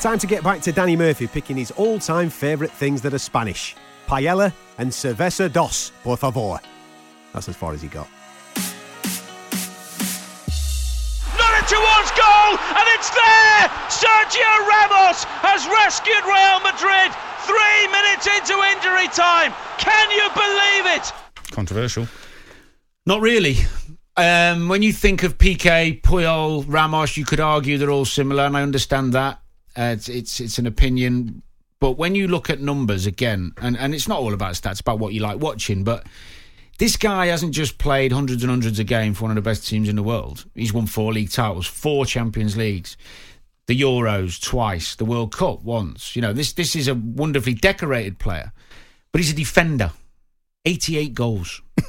Time 0.00 0.18
to 0.18 0.26
get 0.26 0.42
back 0.42 0.60
to 0.62 0.72
Danny 0.72 0.96
Murphy 0.96 1.26
picking 1.26 1.56
his 1.56 1.70
all 1.72 1.98
time 1.98 2.30
favourite 2.30 2.72
things 2.72 3.00
that 3.02 3.14
are 3.14 3.18
Spanish 3.18 3.76
paella 4.10 4.52
and 4.78 4.90
cerveza 4.90 5.48
dos, 5.48 5.92
por 6.02 6.16
favor. 6.16 6.58
That's 7.32 7.48
as 7.48 7.56
far 7.56 7.72
as 7.72 7.82
he 7.82 7.88
got. 7.88 8.08
Not 12.10 12.18
goal, 12.18 12.58
and 12.76 12.86
it's 12.94 13.10
there! 13.10 13.68
Sergio 13.88 14.66
Ramos 14.66 15.24
has 15.42 15.66
rescued 15.66 16.24
Real 16.24 16.60
Madrid 16.60 17.12
three 17.46 17.86
minutes 17.88 18.26
into 18.26 18.54
injury 18.74 19.08
time. 19.08 19.52
Can 19.78 20.10
you 20.10 20.28
believe 20.34 20.98
it? 20.98 21.12
Controversial. 21.52 22.08
Not 23.06 23.20
really. 23.20 23.56
Um, 24.16 24.68
when 24.68 24.82
you 24.82 24.92
think 24.92 25.22
of 25.22 25.38
Piqué, 25.38 26.00
Puyol, 26.02 26.64
Ramos, 26.66 27.16
you 27.16 27.24
could 27.24 27.40
argue 27.40 27.78
they're 27.78 27.90
all 27.90 28.04
similar, 28.04 28.44
and 28.44 28.56
I 28.56 28.62
understand 28.62 29.12
that. 29.14 29.40
Uh, 29.76 29.94
it's, 29.96 30.08
it's 30.08 30.40
it's 30.40 30.58
an 30.58 30.66
opinion, 30.66 31.42
but 31.78 31.92
when 31.92 32.14
you 32.14 32.26
look 32.26 32.50
at 32.50 32.60
numbers 32.60 33.06
again, 33.06 33.52
and, 33.58 33.78
and 33.78 33.94
it's 33.94 34.08
not 34.08 34.18
all 34.18 34.34
about 34.34 34.54
stats, 34.54 34.72
it's 34.72 34.80
about 34.80 34.98
what 34.98 35.14
you 35.14 35.20
like 35.20 35.38
watching. 35.38 35.84
But 35.84 36.06
this 36.80 36.96
guy 36.96 37.26
hasn't 37.26 37.52
just 37.52 37.76
played 37.76 38.10
hundreds 38.10 38.42
and 38.42 38.48
hundreds 38.48 38.80
of 38.80 38.86
games 38.86 39.18
for 39.18 39.24
one 39.24 39.30
of 39.30 39.34
the 39.34 39.42
best 39.42 39.68
teams 39.68 39.86
in 39.86 39.96
the 39.96 40.02
world. 40.02 40.46
He's 40.54 40.72
won 40.72 40.86
four 40.86 41.12
league 41.12 41.30
titles, 41.30 41.66
four 41.66 42.06
Champions 42.06 42.56
Leagues, 42.56 42.96
the 43.66 43.78
Euros 43.78 44.42
twice, 44.42 44.94
the 44.94 45.04
World 45.04 45.30
Cup 45.30 45.62
once. 45.62 46.16
You 46.16 46.22
know, 46.22 46.32
this 46.32 46.54
this 46.54 46.74
is 46.74 46.88
a 46.88 46.94
wonderfully 46.94 47.52
decorated 47.52 48.18
player, 48.18 48.52
but 49.12 49.20
he's 49.20 49.30
a 49.30 49.36
defender. 49.36 49.92
Eighty-eight 50.64 51.12
goals. 51.12 51.60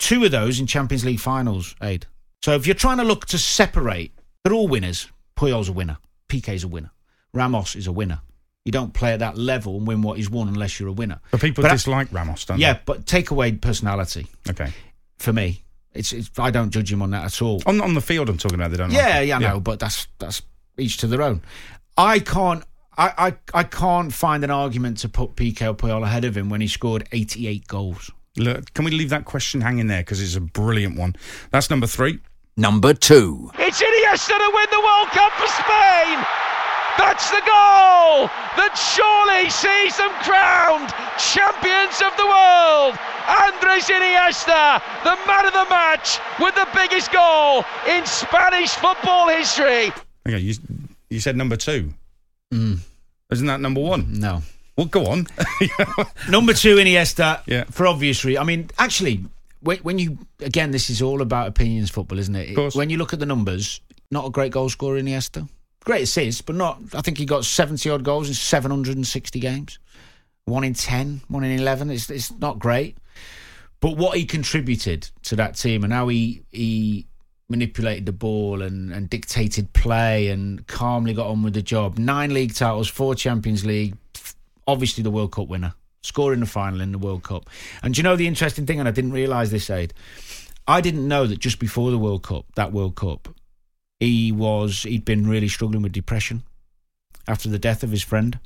Two 0.00 0.24
of 0.24 0.32
those 0.32 0.58
in 0.58 0.66
Champions 0.66 1.04
League 1.04 1.20
finals, 1.20 1.76
Aid. 1.80 2.06
So 2.42 2.52
if 2.56 2.66
you're 2.66 2.74
trying 2.74 2.98
to 2.98 3.04
look 3.04 3.26
to 3.26 3.38
separate, 3.38 4.12
they're 4.42 4.52
all 4.52 4.66
winners. 4.66 5.08
Puyol's 5.36 5.68
a 5.68 5.72
winner. 5.72 5.98
Piqué's 6.28 6.64
a 6.64 6.68
winner. 6.68 6.90
Ramos 7.32 7.76
is 7.76 7.86
a 7.86 7.92
winner. 7.92 8.22
You 8.66 8.72
don't 8.72 8.92
play 8.92 9.12
at 9.12 9.20
that 9.20 9.38
level 9.38 9.78
and 9.78 9.86
win 9.86 10.02
what 10.02 10.18
he's 10.18 10.28
won 10.28 10.48
unless 10.48 10.78
you're 10.78 10.88
a 10.88 10.92
winner. 10.92 11.20
But 11.30 11.40
people 11.40 11.62
But 11.62 11.70
I- 11.70 11.74
dislike 11.76 12.08
Ramos, 12.12 12.44
don't 12.44 12.58
yeah, 12.58 12.72
they? 12.74 12.78
Yeah, 12.78 12.82
but 12.84 13.06
take 13.06 13.30
away 13.30 13.52
personality. 13.52 14.26
Okay. 14.50 14.72
For 15.18 15.32
me, 15.32 15.62
it's, 15.94 16.12
it's 16.12 16.30
I 16.38 16.50
don't 16.50 16.70
judge 16.70 16.92
him 16.92 17.00
on 17.00 17.10
that 17.12 17.24
at 17.24 17.40
all. 17.40 17.62
On 17.64 17.80
on 17.80 17.94
the 17.94 18.00
field, 18.02 18.28
I'm 18.28 18.36
talking 18.38 18.56
about. 18.56 18.72
They 18.72 18.76
don't. 18.76 18.90
Yeah, 18.90 19.06
like 19.06 19.22
it. 19.22 19.26
yeah, 19.28 19.36
I 19.36 19.38
know, 19.38 19.60
but 19.60 19.78
that's 19.80 20.08
that's 20.18 20.42
each 20.76 20.98
to 20.98 21.06
their 21.06 21.22
own. 21.22 21.40
I 21.96 22.18
can't. 22.18 22.62
I, 22.98 23.12
I, 23.54 23.60
I 23.60 23.62
can't 23.62 24.12
find 24.12 24.42
an 24.42 24.50
argument 24.50 24.98
to 24.98 25.08
put 25.08 25.36
Piqué 25.36 25.68
or 25.70 25.74
Puyol 25.74 26.02
ahead 26.02 26.24
of 26.24 26.36
him 26.36 26.48
when 26.48 26.60
he 26.62 26.66
scored 26.66 27.06
88 27.12 27.66
goals. 27.68 28.10
Look, 28.38 28.72
can 28.74 28.84
we 28.86 28.90
leave 28.90 29.10
that 29.10 29.26
question 29.26 29.60
hanging 29.60 29.86
there 29.86 30.00
because 30.00 30.20
it's 30.20 30.34
a 30.34 30.40
brilliant 30.40 30.98
one? 30.98 31.14
That's 31.50 31.68
number 31.70 31.86
three. 31.86 32.20
Number 32.56 32.94
two. 32.94 33.50
It's 33.58 33.82
Iniesta 33.82 34.28
to 34.38 34.50
win 34.54 34.66
the 34.70 34.80
World 34.80 35.08
Cup 35.08 35.32
for 35.32 35.46
Spain. 35.46 36.26
That's 36.98 37.30
the 37.30 37.42
goal 37.44 38.28
that 38.56 38.72
surely 38.74 39.50
sees 39.50 39.96
them 39.96 40.12
crowned 40.24 40.88
champions 41.20 42.00
of 42.00 42.16
the 42.16 42.26
world. 42.26 42.96
Andres 43.26 43.88
Iniesta, 43.88 44.80
the 45.04 45.16
man 45.26 45.46
of 45.46 45.52
the 45.52 45.66
match, 45.68 46.18
with 46.40 46.54
the 46.54 46.66
biggest 46.74 47.12
goal 47.12 47.64
in 47.88 48.06
Spanish 48.06 48.70
football 48.70 49.28
history. 49.28 49.92
Okay, 50.26 50.38
you 50.38 50.54
you 51.10 51.20
said 51.20 51.36
number 51.36 51.56
two. 51.56 51.92
Mm. 52.52 52.78
Isn't 53.30 53.46
that 53.46 53.60
number 53.60 53.80
one? 53.80 54.18
No. 54.20 54.42
Well, 54.76 54.86
go 54.86 55.06
on. 55.06 55.26
Number 56.28 56.52
two, 56.52 56.76
Iniesta. 56.76 57.40
Yeah. 57.46 57.64
For 57.70 57.86
obvious 57.86 58.24
reasons. 58.26 58.42
I 58.42 58.44
mean, 58.44 58.70
actually, 58.78 59.24
when, 59.60 59.78
when 59.78 59.98
you 59.98 60.18
again, 60.40 60.70
this 60.70 60.90
is 60.90 61.00
all 61.00 61.22
about 61.22 61.48
opinions, 61.48 61.90
football, 61.90 62.18
isn't 62.18 62.36
it? 62.36 62.50
Of 62.50 62.56
course. 62.56 62.74
When 62.74 62.90
you 62.90 62.98
look 62.98 63.14
at 63.14 63.18
the 63.18 63.26
numbers, 63.26 63.80
not 64.10 64.26
a 64.26 64.30
great 64.30 64.52
goal 64.52 64.68
scorer, 64.68 65.00
Iniesta. 65.00 65.48
Great 65.86 66.02
assist, 66.02 66.46
but 66.46 66.56
not. 66.56 66.82
I 66.94 67.00
think 67.00 67.16
he 67.16 67.24
got 67.24 67.44
seventy 67.44 67.88
odd 67.88 68.02
goals 68.02 68.26
in 68.26 68.34
seven 68.34 68.72
hundred 68.72 68.96
and 68.96 69.06
sixty 69.06 69.38
games. 69.38 69.78
One 70.44 70.64
in 70.64 70.74
ten, 70.74 71.22
one 71.28 71.44
in 71.44 71.56
eleven. 71.56 71.90
It's 71.90 72.10
it's 72.10 72.32
not 72.38 72.58
great, 72.58 72.98
but 73.80 73.96
what 73.96 74.18
he 74.18 74.24
contributed 74.24 75.08
to 75.22 75.36
that 75.36 75.54
team 75.54 75.84
and 75.84 75.92
how 75.92 76.08
he 76.08 76.42
he 76.50 77.06
manipulated 77.48 78.04
the 78.04 78.12
ball 78.12 78.62
and, 78.62 78.92
and 78.92 79.08
dictated 79.08 79.72
play 79.74 80.26
and 80.26 80.66
calmly 80.66 81.14
got 81.14 81.28
on 81.28 81.44
with 81.44 81.54
the 81.54 81.62
job. 81.62 81.96
Nine 81.98 82.34
league 82.34 82.52
titles, 82.52 82.88
four 82.88 83.14
Champions 83.14 83.64
League, 83.64 83.96
obviously 84.66 85.04
the 85.04 85.12
World 85.12 85.30
Cup 85.30 85.46
winner, 85.46 85.72
scoring 86.02 86.40
the 86.40 86.46
final 86.46 86.80
in 86.80 86.90
the 86.90 86.98
World 86.98 87.22
Cup. 87.22 87.48
And 87.84 87.94
do 87.94 88.00
you 88.00 88.02
know 88.02 88.16
the 88.16 88.26
interesting 88.26 88.66
thing? 88.66 88.80
And 88.80 88.88
I 88.88 88.90
didn't 88.90 89.12
realise 89.12 89.50
this, 89.50 89.70
Aid. 89.70 89.94
I 90.66 90.80
didn't 90.80 91.06
know 91.06 91.28
that 91.28 91.38
just 91.38 91.60
before 91.60 91.92
the 91.92 91.98
World 91.98 92.24
Cup, 92.24 92.46
that 92.56 92.72
World 92.72 92.96
Cup, 92.96 93.28
he 94.00 94.32
was 94.32 94.82
he'd 94.82 95.04
been 95.04 95.28
really 95.28 95.48
struggling 95.48 95.82
with 95.82 95.92
depression 95.92 96.42
after 97.28 97.48
the 97.48 97.58
death 97.58 97.82
of 97.82 97.90
his 97.90 98.02
friend. 98.02 98.38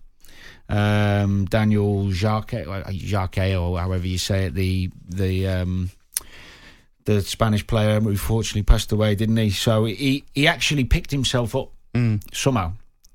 Um, 0.68 1.46
Daniel 1.46 2.06
Jarque, 2.06 2.64
Jarque, 2.64 3.60
or 3.60 3.78
however 3.78 4.06
you 4.06 4.18
say 4.18 4.44
it, 4.46 4.54
the 4.54 4.90
the 5.08 5.48
um, 5.48 5.90
the 7.04 7.20
Spanish 7.22 7.66
player 7.66 8.00
who 8.00 8.16
fortunately 8.16 8.62
passed 8.62 8.92
away, 8.92 9.14
didn't 9.16 9.36
he? 9.36 9.50
So 9.50 9.84
he 9.84 10.24
he 10.34 10.46
actually 10.46 10.84
picked 10.84 11.10
himself 11.10 11.54
up 11.56 11.70
Mm. 11.92 12.22
somehow 12.32 12.74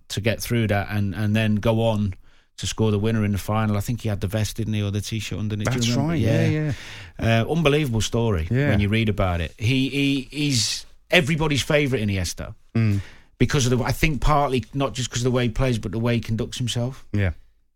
to 0.10 0.20
get 0.20 0.42
through 0.42 0.68
that 0.68 0.88
and 0.90 1.16
and 1.16 1.34
then 1.34 1.56
go 1.56 1.82
on 1.84 2.14
to 2.58 2.68
score 2.68 2.92
the 2.92 3.00
winner 3.00 3.24
in 3.24 3.32
the 3.32 3.38
final. 3.38 3.78
I 3.78 3.80
think 3.80 4.02
he 4.02 4.10
had 4.10 4.20
the 4.20 4.28
vest, 4.28 4.58
didn't 4.58 4.74
he, 4.74 4.84
or 4.84 4.92
the 4.92 5.00
t-shirt 5.00 5.40
underneath? 5.40 5.70
That's 5.70 5.90
right. 5.92 6.20
Yeah, 6.20 6.46
yeah. 6.48 6.74
Uh, 7.18 7.50
unbelievable 7.50 8.02
story 8.02 8.50
Yeah. 8.52 8.70
when 8.72 8.82
you 8.82 8.90
read 8.90 9.08
about 9.08 9.40
it. 9.40 9.54
He 9.58 9.88
he 9.88 10.28
he's 10.30 10.86
everybody's 11.12 11.62
favourite 11.64 12.06
Iniesta 12.08 12.56
Mm. 12.76 13.00
because 13.38 13.66
of 13.72 13.78
the. 13.78 13.84
I 13.84 13.92
think 13.92 14.22
partly 14.22 14.66
not 14.74 14.94
just 14.94 15.10
because 15.10 15.22
of 15.22 15.32
the 15.32 15.36
way 15.36 15.44
he 15.44 15.50
plays, 15.50 15.78
but 15.80 15.92
the 15.92 16.00
way 16.00 16.16
he 16.16 16.22
conducts 16.22 16.58
himself. 16.58 17.06
Yeah. 17.14 17.32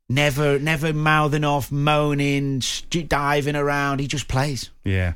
Never 0.10 0.58
never 0.60 0.92
mouthing 0.94 1.44
off, 1.44 1.72
moaning, 1.72 2.62
st- 2.62 3.08
diving 3.08 3.56
around. 3.56 4.00
He 4.00 4.08
just 4.08 4.28
plays. 4.28 4.72
Yeah. 4.84 5.14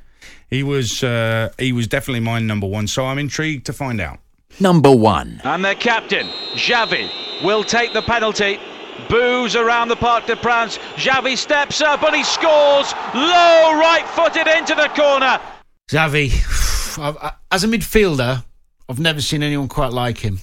He 0.49 0.63
was 0.63 1.04
uh, 1.04 1.49
he 1.58 1.73
was 1.73 1.88
definitely 1.88 2.19
my 2.21 2.39
number 2.39 2.67
one. 2.67 2.88
So 2.88 3.06
I'm 3.06 3.17
intrigued 3.19 3.65
to 3.65 3.73
find 3.73 3.99
out. 3.99 4.19
Number 4.60 4.91
one. 4.95 5.41
And 5.43 5.65
their 5.65 5.73
captain, 5.76 6.28
Xavi, 6.54 7.10
will 7.43 7.63
take 7.63 7.91
the 7.93 8.04
penalty. 8.04 8.60
Boos 9.10 9.56
around 9.56 9.88
the 9.88 9.95
Parc 9.95 10.28
de 10.28 10.36
France. 10.36 10.78
Xavi 10.95 11.36
steps 11.36 11.82
up 11.82 12.04
and 12.04 12.15
he 12.15 12.23
scores. 12.23 12.93
Low 13.15 13.73
right 13.80 14.06
footed 14.13 14.45
into 14.47 14.76
the 14.76 14.88
corner. 14.89 15.39
Xavi, 15.89 16.30
I- 16.97 17.34
as 17.51 17.63
a 17.63 17.67
midfielder, 17.67 18.43
I've 18.89 18.99
never 18.99 19.21
seen 19.21 19.43
anyone 19.43 19.67
quite 19.67 19.93
like 19.93 20.19
him. 20.19 20.39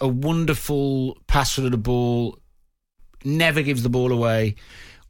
A 0.00 0.08
wonderful 0.08 1.18
passer 1.26 1.64
of 1.64 1.70
the 1.72 1.76
ball, 1.78 2.38
never 3.24 3.62
gives 3.62 3.82
the 3.82 3.88
ball 3.88 4.12
away, 4.12 4.54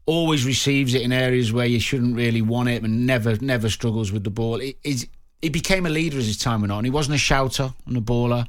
always 0.07 0.47
receives 0.47 0.95
it 0.95 1.03
in 1.03 1.13
areas 1.13 1.53
where 1.53 1.67
you 1.67 1.79
shouldn't 1.81 2.17
really 2.17 2.41
want 2.41 2.69
it, 2.71 2.83
and 2.83 3.07
never 3.07 3.37
never 3.37 3.69
struggles 3.69 4.11
with 4.13 4.25
the 4.25 4.31
ball. 4.31 4.59
He, 4.59 4.77
he 5.43 5.49
became 5.51 5.85
a 5.87 5.91
leader 5.91 6.19
as 6.19 6.27
his 6.27 6.39
time 6.39 6.63
went 6.63 6.73
on. 6.73 6.85
He 6.85 6.91
wasn't 6.91 7.17
a 7.17 7.19
shouter 7.19 7.73
and 7.87 7.97
a 7.97 8.01
baller. 8.01 8.49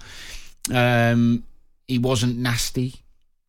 Um, 0.74 1.44
he 1.88 2.00
wasn't 2.00 2.38
nasty. 2.38 2.96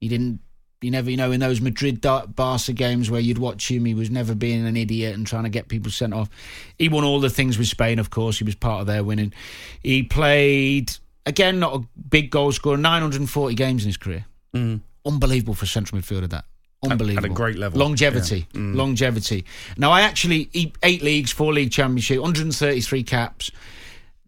He 0.00 0.08
didn't. 0.08 0.40
You 0.82 0.90
never, 0.90 1.10
you 1.10 1.16
know, 1.18 1.30
in 1.30 1.40
those 1.40 1.60
Madrid 1.60 2.00
Barca 2.00 2.72
games 2.72 3.10
where 3.10 3.20
you'd 3.20 3.36
watch 3.36 3.70
him, 3.70 3.84
he 3.84 3.92
was 3.94 4.10
never 4.10 4.34
being 4.34 4.66
an 4.66 4.78
idiot 4.78 5.14
and 5.14 5.26
trying 5.26 5.44
to 5.44 5.50
get 5.50 5.68
people 5.68 5.90
sent 5.90 6.14
off. 6.14 6.30
He 6.78 6.88
won 6.88 7.04
all 7.04 7.20
the 7.20 7.28
things 7.28 7.58
with 7.58 7.68
Spain, 7.68 7.98
of 7.98 8.08
course. 8.08 8.38
He 8.38 8.44
was 8.44 8.54
part 8.54 8.80
of 8.80 8.86
their 8.86 9.04
winning. 9.04 9.34
He 9.82 10.02
played 10.02 10.92
again, 11.26 11.60
not 11.60 11.74
a 11.74 11.86
big 12.08 12.30
goal 12.30 12.50
scorer, 12.52 12.78
940 12.78 13.54
games 13.54 13.82
in 13.84 13.88
his 13.90 13.98
career. 13.98 14.24
Mm. 14.54 14.80
Unbelievable 15.04 15.54
for 15.54 15.64
a 15.66 15.68
central 15.68 16.00
midfielder. 16.00 16.30
That 16.30 16.44
unbelievable 16.82 17.26
at 17.26 17.30
a 17.30 17.34
great 17.34 17.58
level. 17.58 17.78
Longevity, 17.78 18.46
Yeah. 18.54 18.60
Mm. 18.60 18.74
longevity. 18.74 19.44
Now, 19.76 19.90
I 19.90 20.00
actually 20.00 20.48
he- 20.52 20.72
eight 20.82 21.02
leagues, 21.02 21.30
four 21.30 21.52
league 21.52 21.70
championship, 21.72 22.20
133 22.20 23.02
caps. 23.02 23.50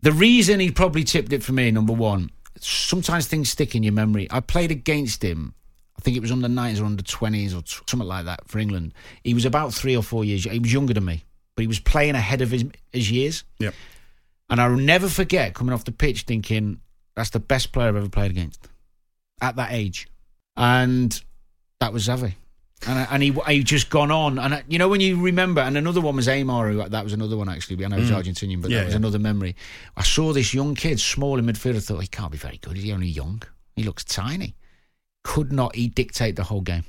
The 0.03 0.13
reason 0.13 0.61
he 0.61 0.71
probably 0.71 1.05
tipped 1.05 1.33
it 1.33 1.43
for 1.43 1.53
me, 1.53 1.71
number 1.71 1.95
one, 1.95 2.31
sometimes 2.61 3.27
things 3.27 3.49
stick 3.49 3.75
in 3.75 3.83
your 3.83 3.95
memory. 3.95 4.27
I 4.31 4.41
played 4.41 4.71
against 4.71 5.23
him. 5.23 5.55
I 5.99 6.01
think 6.03 6.17
it 6.17 6.21
was 6.21 6.33
under 6.33 6.49
90s 6.49 6.81
or 6.81 6.85
under 6.87 7.03
20s 7.03 7.57
or 7.57 7.63
t- 7.63 7.77
something 7.87 8.09
like 8.09 8.25
that 8.25 8.49
for 8.49 8.59
England. 8.59 8.95
He 9.25 9.35
was 9.35 9.45
about 9.45 9.73
three 9.75 9.97
or 9.97 10.03
four 10.03 10.25
years. 10.25 10.45
He 10.45 10.59
was 10.59 10.73
younger 10.73 10.95
than 10.95 11.05
me, 11.05 11.23
but 11.55 11.63
he 11.63 11.67
was 11.69 11.81
playing 11.81 12.15
ahead 12.15 12.41
of 12.41 12.51
his, 12.51 12.65
his 12.93 13.11
years. 13.11 13.45
Yep. 13.59 13.75
And 14.51 14.61
I'll 14.61 14.77
never 14.77 15.09
forget 15.09 15.55
coming 15.55 15.73
off 15.73 15.85
the 15.85 15.93
pitch 15.93 16.23
thinking, 16.23 16.81
that's 17.15 17.31
the 17.31 17.41
best 17.41 17.73
player 17.73 17.89
I've 17.89 17.97
ever 17.97 18.09
played 18.09 18.31
against 18.31 18.69
at 19.41 19.57
that 19.57 19.73
age. 19.73 20.09
And 20.57 21.19
that 21.81 21.93
was 21.93 22.07
Xavi. 22.09 22.35
And, 22.87 22.99
I- 22.99 23.07
and 23.13 23.23
he 23.23 23.31
he 23.47 23.63
just 23.63 23.91
gone 23.91 24.11
on, 24.11 24.39
and 24.41 24.55
I, 24.55 24.65
you 24.69 24.77
know 24.77 24.89
when 24.89 25.01
you 25.01 25.21
remember, 25.23 25.61
and 25.61 25.77
another 25.77 26.01
one 26.01 26.17
was 26.17 26.27
Aimar, 26.27 26.73
who 26.73 26.89
that 26.89 27.05
was 27.05 27.13
another 27.13 27.37
one 27.37 27.49
actually. 27.49 27.85
I 27.85 27.89
know 27.89 27.97
he's 27.97 28.11
Mm. 28.11 28.21
Argentinian, 28.23 28.61
but 28.61 28.71
Yeah, 28.73 28.79
that 28.79 28.85
was 28.87 28.95
yeah. 28.95 28.99
another 28.99 29.21
memory. 29.21 29.55
I 29.97 30.03
saw 30.03 30.33
this 30.33 30.53
young 30.53 30.75
kid, 30.75 30.99
small 30.99 31.39
in 31.39 31.47
midfield. 31.47 31.77
I 31.77 31.81
thought 31.81 32.01
he 32.01 32.09
can't 32.09 32.33
be 32.33 32.39
very 32.39 32.57
good. 32.57 32.77
He's 32.77 32.93
only 32.93 33.07
young. 33.07 33.41
He 33.77 33.85
looks 33.85 34.03
tiny. 34.05 34.57
Could 35.25 35.53
not 35.53 35.75
he 35.75 35.89
dictate 35.89 36.37
the 36.37 36.45
whole 36.45 36.61
game? 36.61 36.85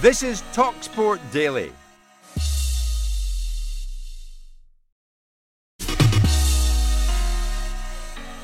This 0.00 0.22
is 0.22 0.42
Talksport 0.52 1.18
Daily. 1.32 1.72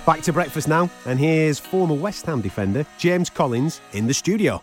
Back 0.07 0.21
to 0.23 0.33
breakfast 0.35 0.69
now, 0.69 0.91
and 1.07 1.19
here's 1.19 1.59
former 1.59 1.95
West 1.95 2.27
Ham 2.27 2.43
defender 2.43 2.85
James 2.99 3.31
Collins 3.31 3.81
in 3.95 4.07
the 4.07 4.13
studio. 4.13 4.63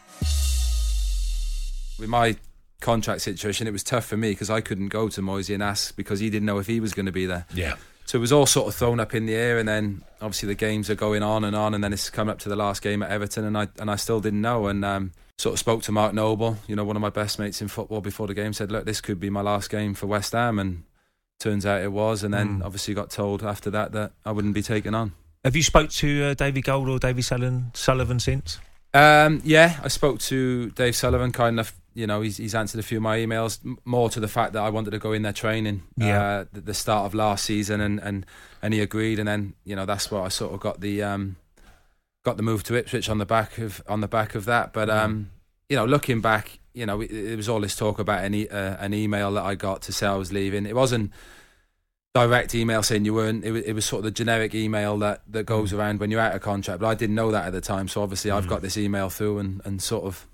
with 1.97 2.09
my 2.09 2.35
contract 2.79 3.21
situation, 3.21 3.65
it 3.65 3.71
was 3.71 3.83
tough 3.83 4.05
for 4.05 4.17
me 4.17 4.31
because 4.31 4.51
I 4.51 4.61
couldn't 4.61 4.89
go 4.89 5.07
to 5.09 5.21
Moisey 5.21 5.55
and 5.55 5.63
ask 5.63 5.95
because 5.95 6.19
he 6.19 6.29
didn't 6.29 6.45
know 6.45 6.59
if 6.59 6.67
he 6.67 6.79
was 6.79 6.93
going 6.93 7.07
to 7.07 7.11
be 7.11 7.25
there. 7.25 7.45
Yeah. 7.55 7.75
So 8.11 8.17
it 8.17 8.19
was 8.19 8.33
all 8.33 8.45
sort 8.45 8.67
of 8.67 8.75
thrown 8.75 8.99
up 8.99 9.15
in 9.15 9.25
the 9.25 9.35
air, 9.35 9.57
and 9.57 9.65
then 9.65 10.03
obviously 10.21 10.47
the 10.47 10.53
games 10.53 10.89
are 10.89 10.95
going 10.95 11.23
on 11.23 11.45
and 11.45 11.55
on, 11.55 11.73
and 11.73 11.81
then 11.81 11.93
it's 11.93 12.09
coming 12.09 12.29
up 12.29 12.39
to 12.39 12.49
the 12.49 12.57
last 12.57 12.81
game 12.81 13.01
at 13.03 13.09
Everton, 13.09 13.45
and 13.45 13.57
I 13.57 13.69
and 13.79 13.89
I 13.89 13.95
still 13.95 14.19
didn't 14.19 14.41
know, 14.41 14.67
and 14.67 14.83
um, 14.83 15.13
sort 15.37 15.53
of 15.53 15.59
spoke 15.59 15.81
to 15.83 15.93
Mark 15.93 16.13
Noble, 16.13 16.57
you 16.67 16.75
know, 16.75 16.83
one 16.83 16.97
of 16.97 17.01
my 17.01 17.09
best 17.09 17.39
mates 17.39 17.61
in 17.61 17.69
football 17.69 18.01
before 18.01 18.27
the 18.27 18.33
game, 18.33 18.51
said, 18.51 18.69
look, 18.69 18.83
this 18.83 18.99
could 18.99 19.17
be 19.17 19.29
my 19.29 19.39
last 19.39 19.69
game 19.69 19.93
for 19.93 20.07
West 20.07 20.33
Ham, 20.33 20.59
and 20.59 20.83
turns 21.39 21.65
out 21.65 21.81
it 21.81 21.93
was, 21.93 22.21
and 22.21 22.33
then 22.33 22.59
Mm. 22.59 22.65
obviously 22.65 22.93
got 22.93 23.11
told 23.11 23.43
after 23.43 23.69
that 23.69 23.93
that 23.93 24.11
I 24.25 24.33
wouldn't 24.33 24.55
be 24.55 24.61
taken 24.61 24.93
on. 24.93 25.13
Have 25.45 25.55
you 25.55 25.63
spoke 25.63 25.89
to 25.91 26.23
uh, 26.25 26.33
Davy 26.33 26.59
Gold 26.59 26.89
or 26.89 26.99
Davy 26.99 27.21
Sullivan, 27.21 27.71
Sullivan 27.73 28.19
since? 28.19 28.59
Um, 28.93 29.41
yeah, 29.45 29.79
I 29.85 29.87
spoke 29.87 30.19
to 30.19 30.71
Dave 30.71 30.97
Sullivan. 30.97 31.31
Kind 31.31 31.53
enough, 31.55 31.73
you 31.93 32.07
know, 32.07 32.21
he's, 32.21 32.37
he's 32.37 32.55
answered 32.55 32.79
a 32.79 32.83
few 32.83 32.97
of 32.97 33.03
my 33.03 33.17
emails. 33.17 33.59
More 33.85 34.09
to 34.09 34.19
the 34.19 34.27
fact 34.27 34.53
that 34.53 34.63
I 34.63 34.69
wanted 34.69 34.91
to 34.91 34.99
go 34.99 35.11
in 35.11 35.21
their 35.21 35.33
training. 35.33 35.83
Yeah. 35.97 36.21
Uh, 36.21 36.41
at 36.55 36.65
the 36.65 36.73
start 36.73 37.05
of 37.05 37.13
last 37.13 37.45
season, 37.45 37.81
and, 37.81 37.99
and 37.99 38.25
and 38.61 38.73
he 38.73 38.81
agreed, 38.81 39.19
and 39.19 39.27
then 39.27 39.53
you 39.63 39.75
know 39.75 39.85
that's 39.85 40.11
where 40.11 40.21
I 40.21 40.29
sort 40.29 40.53
of 40.53 40.59
got 40.59 40.81
the 40.81 41.03
um, 41.03 41.35
got 42.23 42.37
the 42.37 42.43
move 42.43 42.63
to 42.63 42.75
Ipswich 42.75 43.09
on 43.09 43.17
the 43.17 43.25
back 43.25 43.57
of 43.57 43.81
on 43.87 44.01
the 44.01 44.07
back 44.07 44.35
of 44.35 44.45
that. 44.45 44.73
But 44.73 44.89
um, 44.89 45.31
you 45.69 45.75
know, 45.75 45.85
looking 45.85 46.21
back, 46.21 46.59
you 46.73 46.85
know, 46.85 47.01
it, 47.01 47.11
it 47.11 47.35
was 47.35 47.49
all 47.49 47.59
this 47.59 47.75
talk 47.75 47.99
about 47.99 48.23
an 48.23 48.33
e- 48.33 48.47
uh, 48.47 48.77
an 48.79 48.93
email 48.93 49.31
that 49.33 49.43
I 49.43 49.55
got 49.55 49.81
to 49.83 49.93
say 49.93 50.07
I 50.07 50.15
was 50.15 50.31
leaving. 50.31 50.65
It 50.65 50.75
wasn't 50.75 51.11
direct 52.13 52.53
email 52.55 52.83
saying 52.83 53.05
you 53.05 53.13
weren't. 53.13 53.43
It 53.43 53.51
was, 53.51 53.63
it 53.63 53.73
was 53.73 53.85
sort 53.85 53.99
of 53.99 54.03
the 54.05 54.11
generic 54.11 54.53
email 54.53 54.97
that, 54.99 55.21
that 55.29 55.45
goes 55.45 55.71
around 55.71 55.99
when 55.99 56.11
you're 56.11 56.19
out 56.19 56.35
of 56.35 56.41
contract. 56.41 56.81
But 56.81 56.87
I 56.87 56.95
didn't 56.95 57.15
know 57.15 57.31
that 57.31 57.45
at 57.45 57.53
the 57.53 57.61
time. 57.61 57.87
So 57.87 58.01
obviously 58.03 58.31
I've 58.31 58.47
got 58.47 58.61
this 58.61 58.77
email 58.77 59.09
through 59.09 59.39
and, 59.39 59.61
and 59.63 59.81
sort 59.81 60.03
of, 60.03 60.27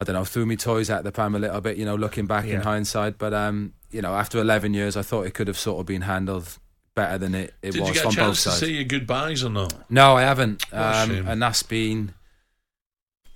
I 0.00 0.04
don't 0.04 0.14
know, 0.14 0.24
threw 0.24 0.46
me 0.46 0.56
toys 0.56 0.88
out 0.88 1.04
the 1.04 1.12
pram 1.12 1.34
a 1.34 1.38
little 1.38 1.60
bit, 1.60 1.76
you 1.76 1.84
know, 1.84 1.94
looking 1.94 2.26
back 2.26 2.46
in 2.46 2.60
hindsight. 2.62 3.18
But, 3.18 3.34
um, 3.34 3.74
you 3.90 4.00
know, 4.00 4.14
after 4.14 4.38
11 4.40 4.72
years, 4.72 4.96
I 4.96 5.02
thought 5.02 5.26
it 5.26 5.34
could 5.34 5.46
have 5.48 5.58
sort 5.58 5.78
of 5.80 5.86
been 5.86 6.02
handled 6.02 6.56
better 6.94 7.18
than 7.18 7.34
it, 7.34 7.52
it 7.62 7.72
Did 7.72 7.80
was 7.80 7.88
you 7.90 7.94
get 7.96 8.06
a 8.06 8.16
chance 8.16 8.42
to 8.44 8.48
sides. 8.50 8.60
say 8.60 8.70
your 8.70 8.84
goodbyes 8.84 9.44
or 9.44 9.50
not? 9.50 9.90
No, 9.90 10.16
I 10.16 10.22
haven't. 10.22 10.64
Um, 10.72 11.08
shame. 11.10 11.28
and 11.28 11.42
that's 11.42 11.62
been. 11.62 12.14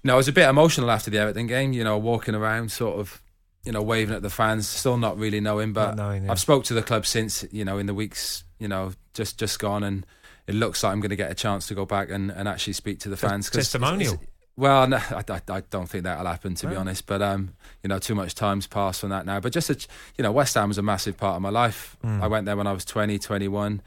No, 0.02 0.14
I 0.14 0.16
was 0.16 0.28
a 0.28 0.32
bit 0.32 0.48
emotional 0.48 0.90
after 0.90 1.10
the 1.10 1.18
Everton 1.18 1.46
game. 1.46 1.72
You 1.72 1.84
know, 1.84 1.98
walking 1.98 2.34
around, 2.34 2.72
sort 2.72 2.98
of, 2.98 3.22
you 3.64 3.72
know, 3.72 3.82
waving 3.82 4.14
at 4.14 4.22
the 4.22 4.30
fans, 4.30 4.66
still 4.68 4.96
not 4.96 5.18
really 5.18 5.40
knowing. 5.40 5.72
But 5.72 5.96
knowing, 5.96 6.24
yeah. 6.24 6.30
I've 6.30 6.40
spoke 6.40 6.64
to 6.64 6.74
the 6.74 6.82
club 6.82 7.06
since. 7.06 7.44
You 7.50 7.64
know, 7.64 7.78
in 7.78 7.86
the 7.86 7.94
weeks, 7.94 8.44
you 8.58 8.68
know, 8.68 8.92
just 9.14 9.38
just 9.38 9.58
gone, 9.58 9.82
and 9.82 10.04
it 10.46 10.54
looks 10.54 10.82
like 10.82 10.92
I'm 10.92 11.00
going 11.00 11.10
to 11.10 11.16
get 11.16 11.30
a 11.30 11.34
chance 11.34 11.66
to 11.68 11.74
go 11.74 11.86
back 11.86 12.10
and, 12.10 12.30
and 12.30 12.48
actually 12.48 12.74
speak 12.74 13.00
to 13.00 13.08
the 13.08 13.16
Tes- 13.16 13.28
fans. 13.28 13.48
'cause 13.48 13.56
it's- 13.58 13.66
testimonial. 13.66 14.14
it's- 14.14 14.28
well, 14.56 14.86
no, 14.86 14.96
I, 15.10 15.24
I, 15.28 15.40
I 15.48 15.60
don't 15.70 15.88
think 15.88 16.04
that'll 16.04 16.26
happen 16.26 16.54
to 16.56 16.66
be 16.68 16.76
honest. 16.76 17.06
But 17.06 17.22
um, 17.22 17.54
you 17.82 17.88
know, 17.88 17.98
too 17.98 18.14
much 18.14 18.34
time's 18.34 18.66
passed 18.66 19.04
on 19.04 19.10
that 19.10 19.26
now. 19.26 19.40
But 19.40 19.52
just, 19.52 19.70
a, 19.70 19.76
you 20.16 20.22
know, 20.22 20.32
West 20.32 20.54
Ham 20.54 20.68
was 20.68 20.78
a 20.78 20.82
massive 20.82 21.16
part 21.16 21.36
of 21.36 21.42
my 21.42 21.50
life. 21.50 21.96
Mm. 22.04 22.22
I 22.22 22.26
went 22.26 22.46
there 22.46 22.56
when 22.56 22.66
I 22.66 22.72
was 22.72 22.84
20, 22.84 23.18
21 23.18 23.82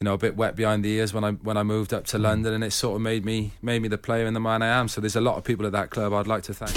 you 0.00 0.04
know, 0.04 0.14
a 0.14 0.18
bit 0.18 0.36
wet 0.36 0.54
behind 0.54 0.84
the 0.84 0.90
ears 0.90 1.12
when 1.12 1.24
I 1.24 1.32
when 1.32 1.56
I 1.56 1.64
moved 1.64 1.92
up 1.92 2.04
Mm. 2.04 2.10
to 2.10 2.18
London, 2.18 2.54
and 2.54 2.62
it 2.62 2.70
sort 2.72 2.94
of 2.94 3.02
made 3.02 3.24
me 3.24 3.50
made 3.62 3.82
me 3.82 3.88
the 3.88 3.98
player 3.98 4.26
and 4.26 4.36
the 4.36 4.40
man 4.40 4.62
I 4.62 4.68
am. 4.68 4.86
So 4.86 5.00
there's 5.00 5.16
a 5.16 5.20
lot 5.20 5.36
of 5.36 5.42
people 5.42 5.66
at 5.66 5.72
that 5.72 5.90
club 5.90 6.12
I'd 6.12 6.28
like 6.28 6.44
to 6.44 6.54
thank. 6.54 6.70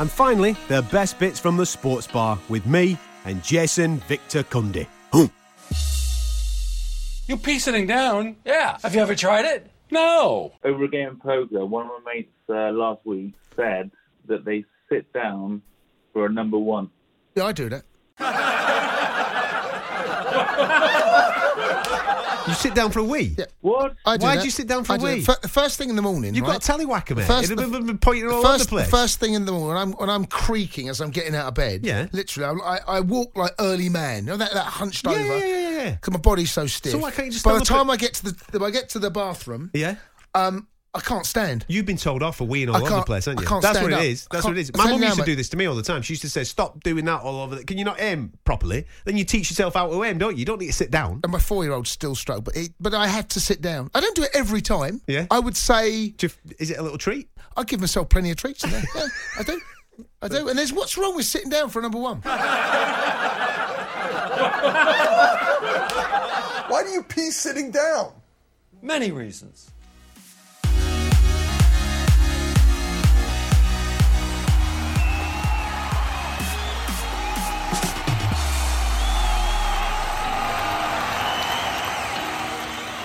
And 0.00 0.10
finally, 0.10 0.56
the 0.68 0.80
best 0.90 1.18
bits 1.18 1.38
from 1.38 1.58
the 1.58 1.66
sports 1.66 2.06
bar 2.06 2.38
with 2.48 2.64
me 2.64 2.96
and 3.26 3.44
Jason 3.44 3.98
Victor 4.08 4.42
Cundy. 4.42 4.86
You 7.28 7.36
pee 7.36 7.58
sitting 7.58 7.86
down? 7.86 8.36
Yeah. 8.44 8.78
Have 8.82 8.94
you 8.94 9.00
ever 9.02 9.14
tried 9.14 9.44
it? 9.44 9.70
No. 9.92 10.52
Over 10.64 10.84
a 10.84 10.88
game 10.88 11.08
of 11.08 11.20
poker, 11.20 11.64
one 11.66 11.86
of 11.86 11.92
my 12.04 12.14
mates 12.14 12.32
uh, 12.48 12.70
last 12.72 13.04
week 13.04 13.34
said 13.54 13.90
that 14.26 14.44
they 14.44 14.64
sit 14.88 15.12
down 15.12 15.62
for 16.12 16.26
a 16.26 16.32
number 16.32 16.58
one. 16.58 16.90
Yeah, 17.36 17.44
I 17.44 17.52
do 17.52 17.68
that. 17.68 17.84
You 22.48 22.54
sit 22.54 22.74
down 22.74 22.90
for 22.90 22.98
a 22.98 23.04
wee? 23.04 23.36
What? 23.60 23.94
I 24.04 24.16
do 24.16 24.26
Why'd 24.26 24.40
that. 24.40 24.44
you 24.44 24.50
sit 24.50 24.66
down 24.66 24.82
for 24.82 24.92
I 24.92 24.96
a 24.96 24.98
do 24.98 25.04
wee? 25.04 25.20
that. 25.20 25.42
Fir- 25.42 25.48
first 25.48 25.78
thing 25.78 25.90
in 25.90 25.96
the 25.96 26.02
morning. 26.02 26.34
You've 26.34 26.44
right? 26.46 26.60
got 26.60 26.68
a 26.68 26.72
tallywhacker, 26.72 27.16
mate. 27.16 27.26
First, 27.26 27.44
It'd 27.44 27.56
the- 27.56 27.62
have 27.70 27.86
been 27.86 27.98
pointing 27.98 28.26
all 28.28 28.42
first, 28.42 28.54
over 28.54 28.64
the 28.64 28.68
place. 28.68 28.90
First 28.90 29.20
thing 29.20 29.34
in 29.34 29.44
the 29.44 29.52
morning, 29.52 29.68
when 29.68 29.76
I'm, 29.76 29.92
when 29.92 30.10
I'm 30.10 30.24
creaking 30.26 30.88
as 30.88 31.00
I'm 31.00 31.10
getting 31.10 31.36
out 31.36 31.46
of 31.46 31.54
bed. 31.54 31.86
Yeah. 31.86 32.08
Literally, 32.10 32.60
I, 32.64 32.74
I, 32.74 32.78
I 32.96 33.00
walk 33.00 33.36
like 33.36 33.52
early 33.60 33.88
man. 33.88 34.24
You 34.24 34.30
know 34.32 34.36
that, 34.38 34.52
that 34.54 34.66
hunched 34.66 35.04
Yeah, 35.04 35.12
over. 35.12 35.38
yeah, 35.38 35.61
yeah. 35.84 35.90
Because 35.92 36.12
my 36.12 36.20
body's 36.20 36.52
so 36.52 36.66
stiff. 36.66 36.92
So 36.92 36.98
why 36.98 37.10
can't 37.10 37.26
you 37.26 37.32
just 37.32 37.44
By 37.44 37.58
the 37.58 37.64
time 37.64 37.90
I 37.90 37.96
get 37.96 38.14
to 38.14 38.32
the, 38.32 38.64
I 38.64 38.70
get 38.70 38.90
to 38.90 38.98
the 38.98 39.10
bathroom. 39.10 39.70
Yeah. 39.74 39.96
Um, 40.34 40.68
I 40.94 41.00
can't 41.00 41.24
stand. 41.24 41.64
You've 41.68 41.86
been 41.86 41.96
told 41.96 42.22
off 42.22 42.36
for 42.36 42.46
weeing 42.46 42.68
all 42.68 42.76
over 42.76 42.96
the 42.96 43.02
place, 43.02 43.24
haven't 43.24 43.38
I 43.38 43.42
you? 43.42 43.48
can't 43.48 43.62
That's 43.62 43.80
what 43.80 43.94
up. 43.94 44.02
it 44.02 44.06
is. 44.08 44.28
That's 44.30 44.44
what 44.44 44.58
it 44.58 44.60
is. 44.60 44.76
My 44.76 44.90
mum 44.90 45.02
used 45.02 45.18
to 45.18 45.24
do 45.24 45.34
this 45.34 45.48
to 45.48 45.56
me 45.56 45.64
all 45.64 45.74
the 45.74 45.82
time. 45.82 46.02
She 46.02 46.12
used 46.12 46.20
to 46.20 46.28
say, 46.28 46.44
"Stop 46.44 46.82
doing 46.82 47.06
that 47.06 47.22
all 47.22 47.40
over." 47.40 47.54
The- 47.56 47.64
Can 47.64 47.78
you 47.78 47.84
not 47.86 47.98
aim 47.98 48.34
properly? 48.44 48.84
Then 49.06 49.16
you 49.16 49.24
teach 49.24 49.48
yourself 49.50 49.72
how 49.72 49.88
to 49.88 50.04
aim, 50.04 50.18
don't 50.18 50.34
you? 50.34 50.40
You 50.40 50.44
don't 50.44 50.60
need 50.60 50.66
to 50.66 50.72
sit 50.74 50.90
down. 50.90 51.20
And 51.24 51.32
my 51.32 51.38
four-year-old 51.38 51.88
still 51.88 52.14
struggle, 52.14 52.42
but 52.42 52.56
it, 52.56 52.72
but 52.78 52.92
I 52.92 53.06
had 53.06 53.30
to 53.30 53.40
sit 53.40 53.62
down. 53.62 53.90
I 53.94 54.00
don't 54.00 54.14
do 54.14 54.22
it 54.22 54.32
every 54.34 54.60
time. 54.60 55.00
Yeah. 55.06 55.26
I 55.30 55.38
would 55.38 55.56
say. 55.56 56.14
Is 56.58 56.70
it 56.70 56.76
a 56.76 56.82
little 56.82 56.98
treat? 56.98 57.30
I 57.56 57.64
give 57.64 57.80
myself 57.80 58.10
plenty 58.10 58.30
of 58.30 58.36
treats. 58.36 58.62
Yeah, 58.70 58.82
I 59.38 59.42
do. 59.44 59.58
I 60.20 60.28
do. 60.28 60.48
And 60.48 60.58
there's 60.58 60.74
what's 60.74 60.98
wrong 60.98 61.16
with 61.16 61.24
sitting 61.24 61.48
down 61.48 61.70
for 61.70 61.78
a 61.78 61.82
number 61.82 61.98
one? 61.98 62.20
Why 66.72 66.82
do 66.82 66.88
you 66.88 67.02
pee 67.02 67.30
sitting 67.30 67.70
down? 67.70 68.14
Many 68.80 69.10
reasons. 69.10 69.70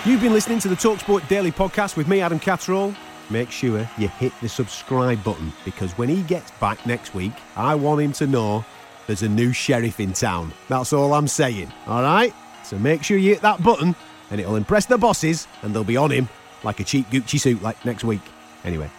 You've 0.06 0.22
been 0.22 0.32
listening 0.32 0.60
to 0.60 0.70
the 0.70 0.76
Talksport 0.76 1.28
Daily 1.28 1.52
Podcast 1.52 1.98
with 1.98 2.08
me, 2.08 2.22
Adam 2.22 2.40
Catterall. 2.40 2.96
Make 3.30 3.52
sure 3.52 3.80
you 3.98 4.08
hit 4.08 4.32
the 4.42 4.48
subscribe 4.48 5.22
button 5.26 5.52
because 5.66 5.92
when 5.98 6.08
he 6.08 6.22
gets 6.22 6.52
back 6.52 6.86
next 6.86 7.14
week, 7.14 7.34
I 7.58 7.76
want 7.76 8.00
him 8.00 8.14
to 8.14 8.28
know 8.28 8.64
there's 9.08 9.24
a 9.24 9.30
new 9.30 9.52
sheriff 9.52 10.00
in 10.00 10.14
town. 10.14 10.54
That's 10.70 10.94
all 10.94 11.14
I'm 11.14 11.28
saying, 11.28 11.74
all 11.86 12.02
right? 12.02 12.34
So 12.68 12.78
make 12.78 13.02
sure 13.02 13.18
you 13.18 13.30
hit 13.34 13.42
that 13.44 13.64
button 13.64 13.96
and 14.30 14.42
it'll 14.42 14.58
impress 14.58 14.86
the 14.86 14.98
bosses 14.98 15.48
and 15.62 15.74
they'll 15.74 15.86
be 15.86 15.96
on 15.96 16.12
him 16.12 16.28
like 16.64 16.82
a 16.82 16.84
cheap 16.84 17.10
Gucci 17.10 17.40
suit 17.40 17.62
like 17.62 17.84
next 17.86 18.04
week. 18.04 18.22
Anyway, 18.66 18.90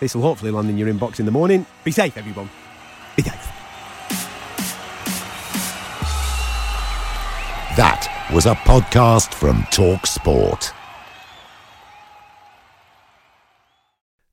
this 0.00 0.14
will 0.14 0.22
hopefully 0.22 0.50
land 0.50 0.70
in 0.70 0.78
your 0.78 0.88
inbox 0.88 1.20
in 1.20 1.26
the 1.26 1.32
morning. 1.32 1.66
Be 1.84 1.90
safe, 1.90 2.16
everyone. 2.16 2.48
Be 3.16 3.22
safe. 3.22 3.46
That 7.76 8.30
was 8.32 8.46
a 8.46 8.54
podcast 8.54 9.34
from 9.34 9.66
Talk 9.70 10.06
Sport. 10.06 10.72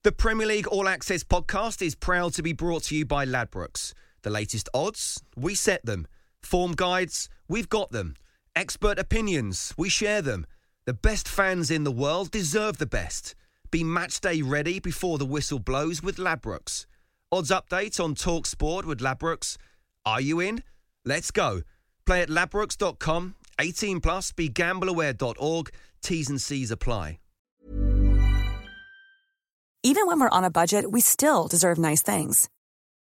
The 0.04 0.14
Premier 0.14 0.48
League 0.48 0.68
All 0.68 0.88
Access 0.88 1.26
podcast 1.26 1.82
is 1.82 1.94
proud 1.94 2.34
to 2.36 2.42
be 2.42 2.54
brought 2.54 2.84
to 2.84 2.96
you 2.96 3.06
by 3.06 3.26
Ladbrokes. 3.26 3.94
The 4.22 4.30
latest 4.30 4.70
odds, 4.74 5.22
we 5.36 5.56
set 5.56 5.86
them. 5.86 6.08
Form 6.42 6.72
guides, 6.72 7.28
we've 7.50 7.68
got 7.68 7.92
them. 7.92 8.16
Expert 8.58 8.98
opinions, 8.98 9.72
we 9.78 9.88
share 9.88 10.20
them. 10.20 10.44
The 10.88 10.94
best 10.96 11.28
fans 11.28 11.70
in 11.70 11.84
the 11.84 11.92
world 11.92 12.32
deserve 12.32 12.80
the 12.80 12.88
best. 12.88 13.36
Be 13.70 13.84
match 13.84 14.20
day 14.20 14.42
ready 14.42 14.80
before 14.80 15.20
the 15.20 15.28
whistle 15.28 15.60
blows 15.60 16.02
with 16.02 16.18
Ladbrokes. 16.18 16.88
Odds 17.32 17.52
update 17.52 18.04
on 18.04 18.16
Talk 18.16 18.48
Sport 18.48 18.88
with 18.88 19.00
Ladbrokes. 19.00 19.58
Are 20.08 20.20
you 20.20 20.40
in? 20.40 20.64
Let's 21.06 21.30
go. 21.30 21.62
Play 22.08 22.24
at 22.24 22.30
ladbrokes.com. 22.30 23.36
18 23.62 24.02
plus. 24.02 24.32
BeGambleAware.org. 24.32 25.70
T's 26.02 26.28
and 26.28 26.42
C's 26.42 26.72
apply. 26.72 27.20
Even 29.84 30.08
when 30.08 30.20
we're 30.20 30.30
on 30.30 30.44
a 30.44 30.50
budget, 30.50 30.92
we 30.92 31.00
still 31.02 31.48
deserve 31.48 31.78
nice 31.78 32.02
things. 32.02 32.50